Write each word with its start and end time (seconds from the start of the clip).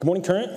Good 0.00 0.06
morning, 0.06 0.22
Current. 0.22 0.52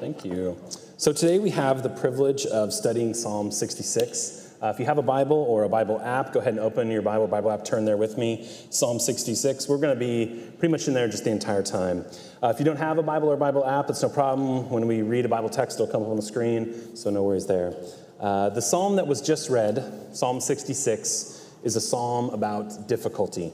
Thank 0.00 0.24
you. 0.24 0.56
So 0.96 1.12
today 1.12 1.38
we 1.38 1.50
have 1.50 1.82
the 1.82 1.90
privilege 1.90 2.46
of 2.46 2.72
studying 2.72 3.12
Psalm 3.12 3.52
66. 3.52 4.54
Uh, 4.62 4.68
if 4.68 4.80
you 4.80 4.86
have 4.86 4.96
a 4.96 5.02
Bible 5.02 5.36
or 5.36 5.64
a 5.64 5.68
Bible 5.68 6.00
app, 6.00 6.32
go 6.32 6.40
ahead 6.40 6.54
and 6.54 6.60
open 6.60 6.90
your 6.90 7.02
Bible, 7.02 7.26
Bible 7.26 7.50
app, 7.50 7.66
turn 7.66 7.84
there 7.84 7.98
with 7.98 8.16
me. 8.16 8.48
Psalm 8.70 8.98
66. 8.98 9.68
We're 9.68 9.76
going 9.76 9.94
to 9.94 10.00
be 10.00 10.42
pretty 10.58 10.72
much 10.72 10.88
in 10.88 10.94
there 10.94 11.06
just 11.06 11.24
the 11.24 11.32
entire 11.32 11.62
time. 11.62 12.06
Uh, 12.42 12.48
if 12.48 12.58
you 12.58 12.64
don't 12.64 12.78
have 12.78 12.96
a 12.96 13.02
Bible 13.02 13.28
or 13.28 13.36
Bible 13.36 13.66
app, 13.66 13.90
it's 13.90 14.00
no 14.00 14.08
problem. 14.08 14.70
When 14.70 14.86
we 14.86 15.02
read 15.02 15.26
a 15.26 15.28
Bible 15.28 15.50
text, 15.50 15.78
it'll 15.78 15.92
come 15.92 16.02
up 16.02 16.08
on 16.08 16.16
the 16.16 16.22
screen, 16.22 16.96
so 16.96 17.10
no 17.10 17.24
worries 17.24 17.46
there. 17.46 17.74
Uh, 18.18 18.48
the 18.48 18.62
psalm 18.62 18.96
that 18.96 19.06
was 19.06 19.20
just 19.20 19.50
read, 19.50 19.84
Psalm 20.14 20.40
66, 20.40 21.46
is 21.62 21.76
a 21.76 21.80
psalm 21.82 22.30
about 22.30 22.88
difficulty. 22.88 23.52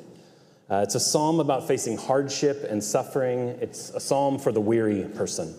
Uh, 0.69 0.81
it's 0.83 0.97
a 0.97 1.01
psalm 1.01 1.39
about 1.39 1.69
facing 1.69 1.97
hardship 1.97 2.67
and 2.69 2.83
suffering. 2.83 3.51
It's 3.61 3.91
a 3.91 4.01
psalm 4.01 4.39
for 4.39 4.51
the 4.51 4.61
weary 4.61 5.05
person. 5.15 5.55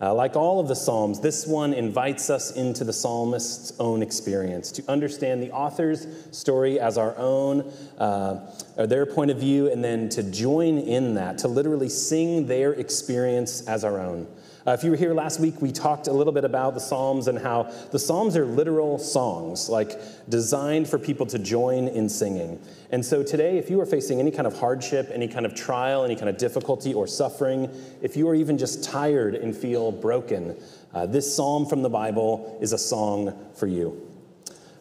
Uh, 0.00 0.14
like 0.14 0.34
all 0.34 0.58
of 0.58 0.66
the 0.66 0.74
psalms, 0.74 1.20
this 1.20 1.46
one 1.46 1.74
invites 1.74 2.30
us 2.30 2.52
into 2.52 2.84
the 2.84 2.92
psalmist's 2.92 3.78
own 3.78 4.02
experience 4.02 4.72
to 4.72 4.82
understand 4.90 5.42
the 5.42 5.52
author's 5.52 6.06
story 6.32 6.80
as 6.80 6.96
our 6.96 7.16
own, 7.18 7.60
uh, 7.98 8.50
or 8.78 8.86
their 8.86 9.04
point 9.04 9.30
of 9.30 9.36
view, 9.36 9.70
and 9.70 9.84
then 9.84 10.08
to 10.08 10.22
join 10.22 10.78
in 10.78 11.14
that, 11.14 11.36
to 11.36 11.48
literally 11.48 11.90
sing 11.90 12.46
their 12.46 12.72
experience 12.72 13.60
as 13.68 13.84
our 13.84 14.00
own. 14.00 14.26
Uh, 14.70 14.74
if 14.74 14.84
you 14.84 14.90
were 14.92 14.96
here 14.96 15.12
last 15.12 15.40
week, 15.40 15.60
we 15.60 15.72
talked 15.72 16.06
a 16.06 16.12
little 16.12 16.32
bit 16.32 16.44
about 16.44 16.74
the 16.74 16.80
Psalms 16.80 17.26
and 17.26 17.36
how 17.36 17.64
the 17.90 17.98
Psalms 17.98 18.36
are 18.36 18.46
literal 18.46 19.00
songs, 19.00 19.68
like 19.68 20.00
designed 20.28 20.88
for 20.88 20.96
people 20.96 21.26
to 21.26 21.40
join 21.40 21.88
in 21.88 22.08
singing. 22.08 22.56
And 22.92 23.04
so 23.04 23.24
today, 23.24 23.58
if 23.58 23.68
you 23.68 23.80
are 23.80 23.86
facing 23.86 24.20
any 24.20 24.30
kind 24.30 24.46
of 24.46 24.56
hardship, 24.56 25.10
any 25.12 25.26
kind 25.26 25.44
of 25.44 25.56
trial, 25.56 26.04
any 26.04 26.14
kind 26.14 26.28
of 26.28 26.38
difficulty 26.38 26.94
or 26.94 27.08
suffering, 27.08 27.68
if 28.00 28.16
you 28.16 28.28
are 28.28 28.34
even 28.36 28.56
just 28.56 28.84
tired 28.84 29.34
and 29.34 29.56
feel 29.56 29.90
broken, 29.90 30.56
uh, 30.94 31.04
this 31.04 31.34
psalm 31.34 31.66
from 31.66 31.82
the 31.82 31.90
Bible 31.90 32.56
is 32.60 32.72
a 32.72 32.78
song 32.78 33.36
for 33.54 33.66
you. 33.66 34.09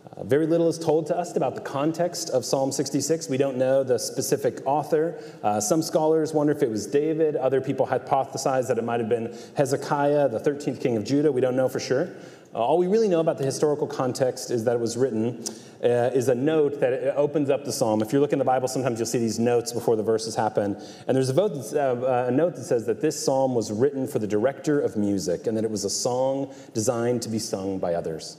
Uh, 0.06 0.24
very 0.24 0.48
little 0.48 0.70
is 0.70 0.80
told 0.80 1.08
to 1.08 1.18
us 1.18 1.36
about 1.36 1.56
the 1.56 1.62
context 1.62 2.30
of 2.30 2.46
Psalm 2.46 2.72
66. 2.72 3.30
We 3.30 3.38
don't 3.38 3.58
know 3.58 3.84
the 3.84 4.00
specific 4.00 4.62
author. 4.66 5.22
Uh, 5.44 5.60
some 5.60 5.82
scholars 5.82 6.34
wonder 6.34 6.54
if 6.54 6.64
it 6.64 6.70
was 6.70 6.88
David. 6.88 7.36
Other 7.36 7.62
people 7.62 7.86
hypothesize 7.86 8.68
that 8.70 8.78
it 8.78 8.84
might 8.84 9.00
have 9.00 9.10
been 9.10 9.38
Hezekiah, 9.58 10.30
the 10.30 10.40
13th 10.40 10.82
king 10.82 10.96
of 10.98 11.04
Judah. 11.04 11.32
We 11.32 11.42
don't 11.42 11.56
know 11.56 11.68
for 11.68 11.80
sure. 11.80 12.10
Uh, 12.54 12.58
all 12.58 12.80
we 12.80 12.88
really 12.88 13.08
know 13.08 13.20
about 13.20 13.38
the 13.38 13.46
historical 13.46 13.86
context 13.86 14.50
is 14.50 14.64
that 14.64 14.76
it 14.76 14.80
was 14.80 14.98
written, 14.98 15.44
uh, 15.84 16.10
is 16.16 16.30
a 16.30 16.36
note 16.36 16.80
that 16.80 17.16
opens 17.16 17.50
up 17.50 17.64
the 17.64 17.72
psalm. 17.72 18.02
If 18.02 18.12
you 18.12 18.20
look 18.20 18.34
in 18.34 18.40
the 18.40 18.46
Bible, 18.46 18.68
sometimes 18.68 19.00
you'll 19.00 19.06
see 19.06 19.20
these 19.20 19.38
notes 19.38 19.72
before 19.72 19.96
the 19.96 20.04
verses 20.04 20.34
happen. 20.34 20.76
And 21.08 21.16
there's 21.16 21.30
a, 21.30 21.42
uh, 21.42 22.26
a 22.28 22.32
note 22.32 22.56
that 22.56 22.64
says 22.64 22.88
that 22.88 23.02
this 23.02 23.24
psalm 23.24 23.54
was 23.54 23.72
written 23.72 24.08
for 24.08 24.18
the 24.18 24.28
director 24.28 24.80
of 24.80 24.98
music 24.98 25.46
and 25.46 25.56
that 25.58 25.64
it 25.64 25.70
was 25.70 25.84
a 25.84 25.90
song 25.90 26.52
designed 26.74 27.22
to 27.22 27.30
be 27.30 27.38
sung 27.38 27.78
by 27.78 27.94
others. 27.94 28.38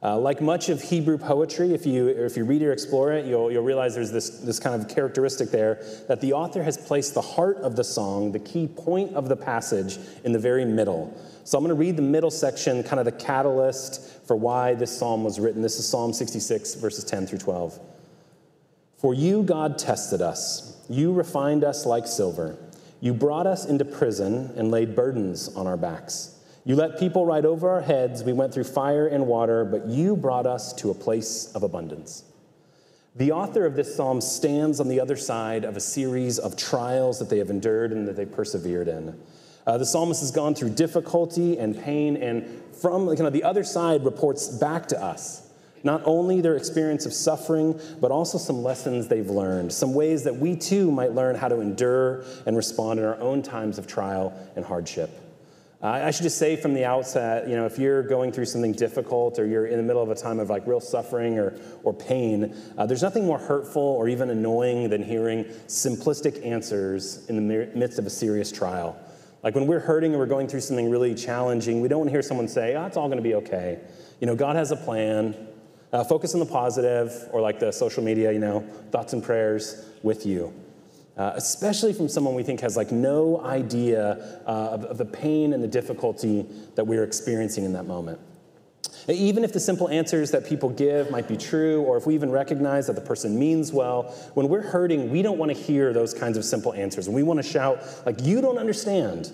Uh, 0.00 0.16
like 0.16 0.40
much 0.40 0.68
of 0.68 0.80
Hebrew 0.80 1.18
poetry, 1.18 1.74
if 1.74 1.84
you, 1.84 2.06
if 2.06 2.36
you 2.36 2.44
read 2.44 2.62
or 2.62 2.72
explore 2.72 3.12
it, 3.12 3.26
you'll, 3.26 3.50
you'll 3.50 3.64
realize 3.64 3.96
there's 3.96 4.12
this, 4.12 4.30
this 4.30 4.60
kind 4.60 4.80
of 4.80 4.88
characteristic 4.88 5.50
there 5.50 5.82
that 6.06 6.20
the 6.20 6.32
author 6.32 6.62
has 6.62 6.78
placed 6.78 7.14
the 7.14 7.20
heart 7.20 7.56
of 7.58 7.74
the 7.74 7.82
song, 7.82 8.30
the 8.30 8.38
key 8.38 8.68
point 8.68 9.12
of 9.14 9.28
the 9.28 9.34
passage, 9.34 9.98
in 10.22 10.30
the 10.30 10.38
very 10.38 10.64
middle. 10.64 11.20
So 11.42 11.58
I'm 11.58 11.64
going 11.64 11.74
to 11.74 11.80
read 11.80 11.96
the 11.96 12.02
middle 12.02 12.30
section, 12.30 12.84
kind 12.84 13.00
of 13.00 13.06
the 13.06 13.12
catalyst 13.12 14.24
for 14.24 14.36
why 14.36 14.74
this 14.74 14.96
psalm 14.96 15.24
was 15.24 15.40
written. 15.40 15.62
This 15.62 15.80
is 15.80 15.88
Psalm 15.88 16.12
66, 16.12 16.76
verses 16.76 17.02
10 17.02 17.26
through 17.26 17.38
12. 17.38 17.80
For 18.98 19.14
you, 19.14 19.42
God, 19.42 19.78
tested 19.78 20.22
us. 20.22 20.76
You 20.88 21.12
refined 21.12 21.64
us 21.64 21.86
like 21.86 22.06
silver. 22.06 22.56
You 23.00 23.14
brought 23.14 23.48
us 23.48 23.64
into 23.64 23.84
prison 23.84 24.52
and 24.56 24.70
laid 24.70 24.94
burdens 24.94 25.48
on 25.56 25.66
our 25.66 25.76
backs. 25.76 26.37
You 26.68 26.76
let 26.76 26.98
people 26.98 27.24
ride 27.24 27.46
over 27.46 27.70
our 27.70 27.80
heads. 27.80 28.22
We 28.22 28.34
went 28.34 28.52
through 28.52 28.64
fire 28.64 29.06
and 29.06 29.26
water, 29.26 29.64
but 29.64 29.86
you 29.86 30.14
brought 30.14 30.44
us 30.44 30.74
to 30.74 30.90
a 30.90 30.94
place 30.94 31.50
of 31.54 31.62
abundance. 31.62 32.24
The 33.16 33.32
author 33.32 33.64
of 33.64 33.74
this 33.74 33.96
psalm 33.96 34.20
stands 34.20 34.78
on 34.78 34.86
the 34.86 35.00
other 35.00 35.16
side 35.16 35.64
of 35.64 35.78
a 35.78 35.80
series 35.80 36.38
of 36.38 36.58
trials 36.58 37.20
that 37.20 37.30
they 37.30 37.38
have 37.38 37.48
endured 37.48 37.92
and 37.92 38.06
that 38.06 38.16
they 38.16 38.26
persevered 38.26 38.86
in. 38.86 39.18
Uh, 39.66 39.78
the 39.78 39.86
psalmist 39.86 40.20
has 40.20 40.30
gone 40.30 40.54
through 40.54 40.74
difficulty 40.74 41.58
and 41.58 41.74
pain, 41.82 42.18
and 42.18 42.62
from 42.74 43.06
the 43.06 43.42
other 43.44 43.64
side 43.64 44.04
reports 44.04 44.48
back 44.48 44.88
to 44.88 45.02
us 45.02 45.50
not 45.84 46.02
only 46.04 46.42
their 46.42 46.56
experience 46.56 47.06
of 47.06 47.14
suffering, 47.14 47.80
but 47.98 48.10
also 48.10 48.36
some 48.36 48.62
lessons 48.62 49.08
they've 49.08 49.30
learned, 49.30 49.72
some 49.72 49.94
ways 49.94 50.24
that 50.24 50.36
we 50.36 50.54
too 50.54 50.90
might 50.90 51.12
learn 51.12 51.34
how 51.34 51.48
to 51.48 51.60
endure 51.60 52.24
and 52.44 52.58
respond 52.58 52.98
in 53.00 53.06
our 53.06 53.18
own 53.20 53.40
times 53.40 53.78
of 53.78 53.86
trial 53.86 54.34
and 54.54 54.66
hardship. 54.66 55.27
Uh, 55.80 55.86
I 55.90 56.10
should 56.10 56.24
just 56.24 56.38
say 56.38 56.56
from 56.56 56.74
the 56.74 56.84
outset, 56.84 57.48
you 57.48 57.54
know, 57.54 57.64
if 57.64 57.78
you're 57.78 58.02
going 58.02 58.32
through 58.32 58.46
something 58.46 58.72
difficult 58.72 59.38
or 59.38 59.46
you're 59.46 59.66
in 59.66 59.76
the 59.76 59.82
middle 59.84 60.02
of 60.02 60.10
a 60.10 60.14
time 60.16 60.40
of 60.40 60.50
like 60.50 60.66
real 60.66 60.80
suffering 60.80 61.38
or, 61.38 61.56
or 61.84 61.94
pain, 61.94 62.52
uh, 62.76 62.84
there's 62.84 63.02
nothing 63.02 63.24
more 63.24 63.38
hurtful 63.38 63.80
or 63.82 64.08
even 64.08 64.28
annoying 64.30 64.88
than 64.90 65.04
hearing 65.04 65.44
simplistic 65.68 66.44
answers 66.44 67.28
in 67.28 67.36
the 67.36 67.70
midst 67.76 68.00
of 68.00 68.06
a 68.06 68.10
serious 68.10 68.50
trial. 68.50 68.98
Like 69.44 69.54
when 69.54 69.68
we're 69.68 69.78
hurting 69.78 70.10
and 70.10 70.18
we're 70.18 70.26
going 70.26 70.48
through 70.48 70.62
something 70.62 70.90
really 70.90 71.14
challenging, 71.14 71.80
we 71.80 71.86
don't 71.86 72.00
want 72.00 72.08
to 72.08 72.12
hear 72.12 72.22
someone 72.22 72.48
say, 72.48 72.74
oh, 72.74 72.84
it's 72.86 72.96
all 72.96 73.06
going 73.06 73.18
to 73.18 73.22
be 73.22 73.36
okay. 73.36 73.78
You 74.20 74.26
know, 74.26 74.34
God 74.34 74.56
has 74.56 74.72
a 74.72 74.76
plan. 74.76 75.46
Uh, 75.92 76.02
focus 76.02 76.34
on 76.34 76.40
the 76.40 76.46
positive, 76.46 77.28
or 77.32 77.40
like 77.40 77.60
the 77.60 77.72
social 77.72 78.02
media, 78.02 78.32
you 78.32 78.40
know, 78.40 78.60
thoughts 78.90 79.12
and 79.12 79.22
prayers 79.22 79.86
with 80.02 80.26
you 80.26 80.52
uh, 81.18 81.32
especially 81.34 81.92
from 81.92 82.08
someone 82.08 82.34
we 82.34 82.44
think 82.44 82.60
has 82.60 82.76
like 82.76 82.92
no 82.92 83.44
idea 83.44 84.40
uh, 84.46 84.50
of, 84.70 84.84
of 84.84 84.98
the 84.98 85.04
pain 85.04 85.52
and 85.52 85.62
the 85.62 85.68
difficulty 85.68 86.46
that 86.76 86.86
we're 86.86 87.04
experiencing 87.04 87.64
in 87.64 87.72
that 87.72 87.86
moment. 87.86 88.20
Even 89.08 89.42
if 89.42 89.52
the 89.52 89.60
simple 89.60 89.88
answers 89.88 90.30
that 90.30 90.46
people 90.46 90.68
give 90.68 91.10
might 91.10 91.26
be 91.26 91.36
true, 91.36 91.82
or 91.82 91.96
if 91.96 92.06
we 92.06 92.14
even 92.14 92.30
recognize 92.30 92.86
that 92.86 92.92
the 92.92 93.00
person 93.00 93.38
means 93.38 93.72
well, 93.72 94.14
when 94.34 94.48
we're 94.48 94.62
hurting, 94.62 95.10
we 95.10 95.22
don't 95.22 95.38
want 95.38 95.50
to 95.50 95.56
hear 95.56 95.92
those 95.94 96.12
kinds 96.12 96.36
of 96.36 96.44
simple 96.44 96.74
answers. 96.74 97.08
We 97.08 97.22
want 97.22 97.38
to 97.38 97.42
shout, 97.42 97.82
like, 98.04 98.22
you 98.22 98.42
don't 98.42 98.58
understand. 98.58 99.32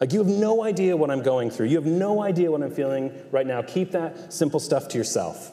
Like, 0.00 0.12
you 0.12 0.18
have 0.18 0.28
no 0.28 0.64
idea 0.64 0.96
what 0.96 1.10
I'm 1.10 1.22
going 1.22 1.50
through. 1.50 1.66
You 1.66 1.76
have 1.76 1.86
no 1.86 2.20
idea 2.20 2.50
what 2.50 2.62
I'm 2.62 2.72
feeling 2.72 3.12
right 3.30 3.46
now. 3.46 3.62
Keep 3.62 3.92
that 3.92 4.32
simple 4.32 4.58
stuff 4.58 4.88
to 4.88 4.98
yourself. 4.98 5.52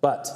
But 0.00 0.28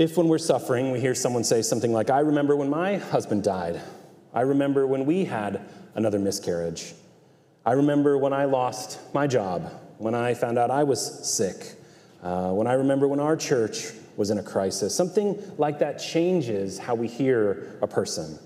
if, 0.00 0.16
when 0.16 0.28
we're 0.28 0.38
suffering, 0.38 0.92
we 0.92 0.98
hear 0.98 1.14
someone 1.14 1.44
say 1.44 1.60
something 1.60 1.92
like, 1.92 2.08
I 2.08 2.20
remember 2.20 2.56
when 2.56 2.70
my 2.70 2.96
husband 2.96 3.44
died. 3.44 3.78
I 4.32 4.40
remember 4.40 4.86
when 4.86 5.04
we 5.04 5.26
had 5.26 5.60
another 5.94 6.18
miscarriage. 6.18 6.94
I 7.66 7.72
remember 7.72 8.16
when 8.16 8.32
I 8.32 8.46
lost 8.46 8.98
my 9.12 9.26
job, 9.26 9.70
when 9.98 10.14
I 10.14 10.32
found 10.32 10.56
out 10.56 10.70
I 10.70 10.84
was 10.84 11.28
sick, 11.28 11.74
uh, 12.22 12.50
when 12.50 12.66
I 12.66 12.72
remember 12.72 13.08
when 13.08 13.20
our 13.20 13.36
church 13.36 13.90
was 14.16 14.30
in 14.30 14.38
a 14.38 14.42
crisis. 14.42 14.94
Something 14.94 15.38
like 15.58 15.78
that 15.80 15.98
changes 15.98 16.78
how 16.78 16.94
we 16.94 17.06
hear 17.06 17.76
a 17.82 17.86
person. 17.86 18.38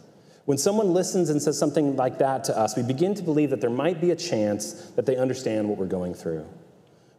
When 0.46 0.58
someone 0.58 0.92
listens 0.92 1.30
and 1.30 1.40
says 1.40 1.56
something 1.56 1.94
like 1.94 2.18
that 2.18 2.42
to 2.44 2.58
us, 2.58 2.76
we 2.76 2.82
begin 2.82 3.14
to 3.14 3.22
believe 3.22 3.50
that 3.50 3.60
there 3.60 3.70
might 3.70 4.00
be 4.00 4.10
a 4.10 4.16
chance 4.16 4.72
that 4.96 5.06
they 5.06 5.14
understand 5.14 5.68
what 5.68 5.78
we're 5.78 5.86
going 5.86 6.14
through. 6.14 6.44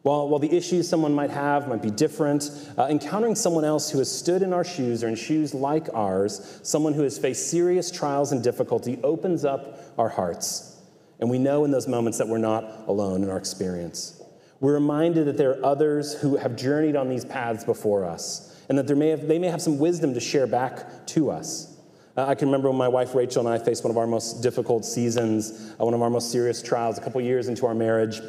While, 0.06 0.30
while 0.30 0.38
the 0.38 0.56
issues 0.56 0.88
someone 0.88 1.16
might 1.16 1.32
have 1.32 1.68
might 1.68 1.82
be 1.82 1.90
different, 1.90 2.52
uh, 2.78 2.86
encountering 2.92 3.34
someone 3.34 3.66
else 3.66 3.90
who 3.90 3.98
has 3.98 4.12
stood 4.12 4.44
in 4.44 4.54
our 4.54 4.64
shoes 4.64 5.04
or 5.04 5.08
in 5.08 5.16
shoes 5.16 5.56
like 5.56 5.90
ours, 5.96 6.60
someone 6.62 6.94
who 6.94 7.02
has 7.02 7.18
faced 7.18 7.50
serious 7.50 7.90
trials 7.90 8.32
and 8.32 8.44
difficulty, 8.44 9.00
opens 9.02 9.44
up 9.44 9.80
our 9.98 10.10
hearts. 10.10 10.80
And 11.20 11.28
we 11.28 11.40
know 11.40 11.66
in 11.66 11.72
those 11.72 11.88
moments 11.88 12.20
that 12.20 12.28
we're 12.28 12.38
not 12.38 12.84
alone 12.88 13.24
in 13.24 13.32
our 13.32 13.38
experience. 13.40 14.22
We're 14.60 14.76
reminded 14.76 15.26
that 15.26 15.38
there 15.38 15.58
are 15.58 15.66
others 15.66 16.14
who 16.14 16.36
have 16.36 16.56
journeyed 16.56 16.96
on 16.96 17.10
these 17.10 17.26
paths 17.26 17.64
before 17.64 18.06
us, 18.06 18.64
and 18.70 18.78
that 18.78 18.96
may 18.96 19.10
have, 19.10 19.28
they 19.28 19.40
may 19.40 19.48
have 19.48 19.60
some 19.64 19.80
wisdom 19.80 20.14
to 20.14 20.20
share 20.20 20.46
back 20.46 21.08
to 21.08 21.32
us. 21.32 21.80
Uh, 22.16 22.26
I 22.28 22.36
can 22.36 22.50
remember 22.50 22.70
when 22.70 22.78
my 22.78 22.90
wife 22.90 23.16
Rachel 23.16 23.48
and 23.48 23.50
I 23.50 23.58
faced 23.58 23.84
one 23.84 23.90
of 23.90 23.98
our 23.98 24.06
most 24.06 24.44
difficult 24.44 24.86
seasons, 24.86 25.74
uh, 25.82 25.84
one 25.84 25.96
of 25.96 26.04
our 26.04 26.12
most 26.12 26.32
serious 26.32 26.62
trials, 26.62 27.00
a 27.00 27.02
couple 27.02 27.22
years 27.22 27.48
into 27.48 27.66
our 27.66 27.74
marriage. 27.74 28.22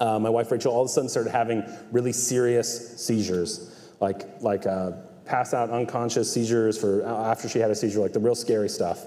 Uh, 0.00 0.18
my 0.18 0.28
wife 0.28 0.50
Rachel 0.50 0.72
all 0.72 0.82
of 0.82 0.86
a 0.86 0.88
sudden 0.88 1.08
started 1.08 1.30
having 1.30 1.64
really 1.90 2.12
serious 2.12 3.00
seizures, 3.00 3.90
like, 4.00 4.42
like 4.42 4.66
uh, 4.66 4.92
pass 5.24 5.54
out 5.54 5.70
unconscious 5.70 6.32
seizures 6.32 6.78
for 6.78 7.06
uh, 7.06 7.30
after 7.30 7.48
she 7.48 7.58
had 7.58 7.70
a 7.70 7.74
seizure, 7.74 8.00
like 8.00 8.12
the 8.12 8.20
real 8.20 8.34
scary 8.34 8.68
stuff. 8.68 9.06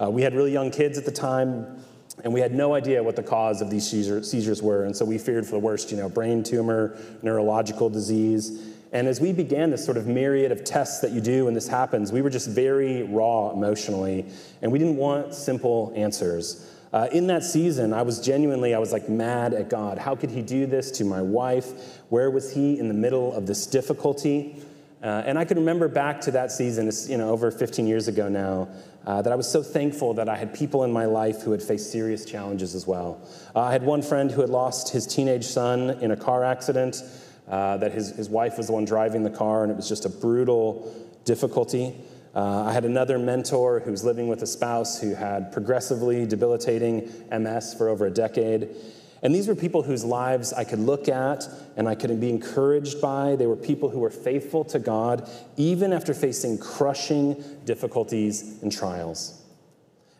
Uh, 0.00 0.10
we 0.10 0.22
had 0.22 0.34
really 0.34 0.52
young 0.52 0.70
kids 0.70 0.96
at 0.96 1.04
the 1.04 1.12
time, 1.12 1.82
and 2.24 2.32
we 2.32 2.40
had 2.40 2.54
no 2.54 2.74
idea 2.74 3.02
what 3.02 3.16
the 3.16 3.22
cause 3.22 3.60
of 3.60 3.70
these 3.70 3.88
seizure, 3.88 4.22
seizures 4.22 4.62
were, 4.62 4.84
and 4.84 4.96
so 4.96 5.04
we 5.04 5.18
feared 5.18 5.44
for 5.44 5.52
the 5.52 5.58
worst, 5.58 5.90
you 5.90 5.96
know, 5.96 6.08
brain 6.08 6.42
tumor, 6.42 6.98
neurological 7.22 7.90
disease. 7.90 8.74
And 8.92 9.06
as 9.06 9.20
we 9.20 9.32
began 9.32 9.70
this 9.70 9.84
sort 9.84 9.96
of 9.96 10.06
myriad 10.06 10.50
of 10.50 10.64
tests 10.64 11.00
that 11.00 11.12
you 11.12 11.20
do 11.20 11.44
when 11.44 11.54
this 11.54 11.68
happens, 11.68 12.12
we 12.12 12.22
were 12.22 12.30
just 12.30 12.48
very 12.48 13.04
raw 13.04 13.50
emotionally, 13.50 14.26
and 14.62 14.72
we 14.72 14.78
didn't 14.78 14.96
want 14.96 15.34
simple 15.34 15.92
answers. 15.94 16.66
Uh, 16.92 17.06
in 17.12 17.28
that 17.28 17.44
season, 17.44 17.92
I 17.92 18.02
was 18.02 18.20
genuinely, 18.20 18.74
I 18.74 18.80
was 18.80 18.92
like 18.92 19.08
mad 19.08 19.54
at 19.54 19.70
God. 19.70 19.98
How 19.98 20.16
could 20.16 20.30
He 20.30 20.42
do 20.42 20.66
this 20.66 20.90
to 20.92 21.04
my 21.04 21.22
wife? 21.22 22.00
Where 22.08 22.30
was 22.30 22.52
He 22.52 22.80
in 22.80 22.88
the 22.88 22.94
middle 22.94 23.32
of 23.32 23.46
this 23.46 23.64
difficulty? 23.66 24.56
Uh, 25.02 25.22
and 25.24 25.38
I 25.38 25.44
can 25.44 25.56
remember 25.56 25.86
back 25.86 26.20
to 26.22 26.32
that 26.32 26.50
season, 26.50 26.90
you 27.08 27.16
know, 27.16 27.30
over 27.30 27.50
15 27.50 27.86
years 27.86 28.08
ago 28.08 28.28
now, 28.28 28.68
uh, 29.06 29.22
that 29.22 29.32
I 29.32 29.36
was 29.36 29.50
so 29.50 29.62
thankful 29.62 30.12
that 30.14 30.28
I 30.28 30.36
had 30.36 30.52
people 30.52 30.84
in 30.84 30.92
my 30.92 31.06
life 31.06 31.40
who 31.42 31.52
had 31.52 31.62
faced 31.62 31.90
serious 31.90 32.24
challenges 32.24 32.74
as 32.74 32.86
well. 32.86 33.22
Uh, 33.54 33.60
I 33.60 33.72
had 33.72 33.82
one 33.82 34.02
friend 34.02 34.30
who 34.30 34.42
had 34.42 34.50
lost 34.50 34.90
his 34.90 35.06
teenage 35.06 35.46
son 35.46 35.90
in 36.02 36.10
a 36.10 36.16
car 36.16 36.44
accident, 36.44 37.02
uh, 37.50 37.76
that 37.78 37.92
his, 37.92 38.10
his 38.10 38.28
wife 38.28 38.56
was 38.56 38.68
the 38.68 38.72
one 38.72 38.84
driving 38.84 39.22
the 39.22 39.30
car, 39.30 39.62
and 39.62 39.72
it 39.72 39.76
was 39.76 39.88
just 39.88 40.04
a 40.04 40.08
brutal 40.08 40.94
difficulty. 41.24 41.94
Uh, 42.34 42.64
I 42.64 42.72
had 42.72 42.84
another 42.84 43.18
mentor 43.18 43.80
who 43.80 43.90
was 43.90 44.04
living 44.04 44.28
with 44.28 44.42
a 44.42 44.46
spouse 44.46 45.00
who 45.00 45.14
had 45.14 45.52
progressively 45.52 46.26
debilitating 46.26 47.10
MS 47.30 47.74
for 47.74 47.88
over 47.88 48.06
a 48.06 48.10
decade. 48.10 48.68
And 49.22 49.34
these 49.34 49.48
were 49.48 49.54
people 49.54 49.82
whose 49.82 50.04
lives 50.04 50.52
I 50.52 50.64
could 50.64 50.78
look 50.78 51.08
at 51.08 51.46
and 51.76 51.88
I 51.88 51.94
could 51.94 52.20
be 52.20 52.30
encouraged 52.30 53.00
by. 53.00 53.36
They 53.36 53.46
were 53.46 53.56
people 53.56 53.90
who 53.90 53.98
were 53.98 54.10
faithful 54.10 54.64
to 54.66 54.78
God, 54.78 55.28
even 55.56 55.92
after 55.92 56.14
facing 56.14 56.58
crushing 56.58 57.42
difficulties 57.64 58.62
and 58.62 58.72
trials. 58.72 59.42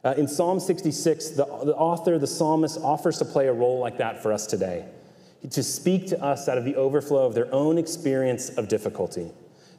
Uh, 0.03 0.15
in 0.17 0.27
Psalm 0.27 0.59
66, 0.59 1.31
the, 1.31 1.45
the 1.65 1.77
author, 1.77 2.19
the 2.19 2.27
psalmist, 2.27 2.79
offers 2.83 3.19
to 3.19 3.25
play 3.25 3.49
a 3.49 3.53
role 3.53 3.79
like 3.79 3.99
that 3.99 4.23
for 4.23 4.33
us 4.33 4.47
today, 4.47 4.87
to 5.49 5.63
speak 5.63 6.07
to 6.09 6.23
us 6.23 6.49
out 6.49 6.59
of 6.59 6.65
the 6.65 6.77
overflow 6.77 7.27
of 7.27 7.35
their 7.35 7.53
own 7.55 7.79
experience 7.79 8.51
of 8.51 8.69
difficulty. 8.69 9.31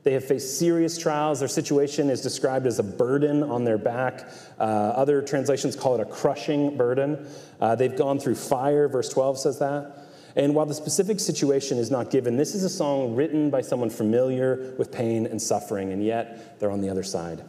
They 0.03 0.13
have 0.13 0.25
faced 0.25 0.57
serious 0.57 0.97
trials. 0.97 1.39
Their 1.39 1.47
situation 1.47 2.09
is 2.09 2.21
described 2.21 2.65
as 2.65 2.79
a 2.79 2.83
burden 2.83 3.43
on 3.43 3.63
their 3.63 3.77
back. 3.77 4.27
Uh, 4.59 4.63
other 4.63 5.21
translations 5.21 5.75
call 5.75 5.95
it 5.95 6.01
a 6.01 6.05
crushing 6.05 6.75
burden. 6.75 7.27
Uh, 7.59 7.75
they've 7.75 7.95
gone 7.95 8.19
through 8.19 8.35
fire, 8.35 8.87
verse 8.87 9.09
12 9.09 9.37
says 9.37 9.59
that. 9.59 10.07
And 10.35 10.55
while 10.55 10.65
the 10.65 10.73
specific 10.73 11.19
situation 11.19 11.77
is 11.77 11.91
not 11.91 12.09
given, 12.09 12.37
this 12.37 12.55
is 12.55 12.63
a 12.63 12.69
song 12.69 13.15
written 13.15 13.49
by 13.49 13.61
someone 13.61 13.89
familiar 13.89 14.73
with 14.77 14.91
pain 14.91 15.27
and 15.27 15.41
suffering, 15.41 15.91
and 15.91 16.03
yet 16.03 16.59
they're 16.59 16.71
on 16.71 16.81
the 16.81 16.89
other 16.89 17.03
side. 17.03 17.43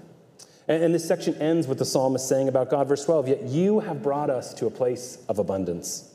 And, 0.68 0.82
and 0.82 0.94
this 0.94 1.06
section 1.06 1.34
ends 1.36 1.66
with 1.66 1.78
the 1.78 1.84
psalmist 1.84 2.28
saying 2.28 2.48
about 2.48 2.70
God, 2.70 2.88
verse 2.88 3.04
12, 3.04 3.28
Yet 3.28 3.42
you 3.44 3.80
have 3.80 4.02
brought 4.02 4.30
us 4.30 4.52
to 4.54 4.66
a 4.66 4.70
place 4.70 5.18
of 5.28 5.38
abundance. 5.38 6.11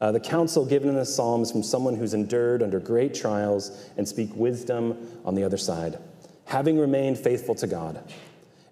Uh, 0.00 0.12
the 0.12 0.20
counsel 0.20 0.64
given 0.64 0.88
in 0.88 0.94
the 0.94 1.04
Psalms 1.04 1.50
from 1.50 1.62
someone 1.62 1.96
who's 1.96 2.14
endured 2.14 2.62
under 2.62 2.78
great 2.78 3.14
trials 3.14 3.90
and 3.96 4.06
speak 4.06 4.30
wisdom 4.34 4.96
on 5.24 5.34
the 5.34 5.42
other 5.42 5.56
side, 5.56 5.98
having 6.44 6.78
remained 6.78 7.18
faithful 7.18 7.54
to 7.56 7.66
God. 7.66 8.02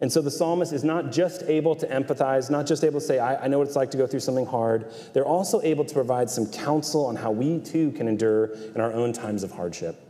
And 0.00 0.12
so 0.12 0.20
the 0.20 0.30
psalmist 0.30 0.72
is 0.72 0.84
not 0.84 1.10
just 1.10 1.42
able 1.44 1.74
to 1.76 1.86
empathize, 1.86 2.50
not 2.50 2.66
just 2.66 2.84
able 2.84 3.00
to 3.00 3.06
say, 3.06 3.18
I, 3.18 3.44
I, 3.44 3.48
know 3.48 3.58
what 3.58 3.66
it's 3.66 3.76
like 3.76 3.90
to 3.92 3.96
go 3.96 4.06
through 4.06 4.20
something 4.20 4.44
hard. 4.44 4.92
They're 5.14 5.24
also 5.24 5.62
able 5.62 5.86
to 5.86 5.94
provide 5.94 6.28
some 6.28 6.46
counsel 6.46 7.06
on 7.06 7.16
how 7.16 7.30
we 7.30 7.60
too 7.60 7.92
can 7.92 8.06
endure 8.06 8.52
in 8.74 8.80
our 8.80 8.92
own 8.92 9.14
times 9.14 9.42
of 9.42 9.52
hardship. 9.52 10.02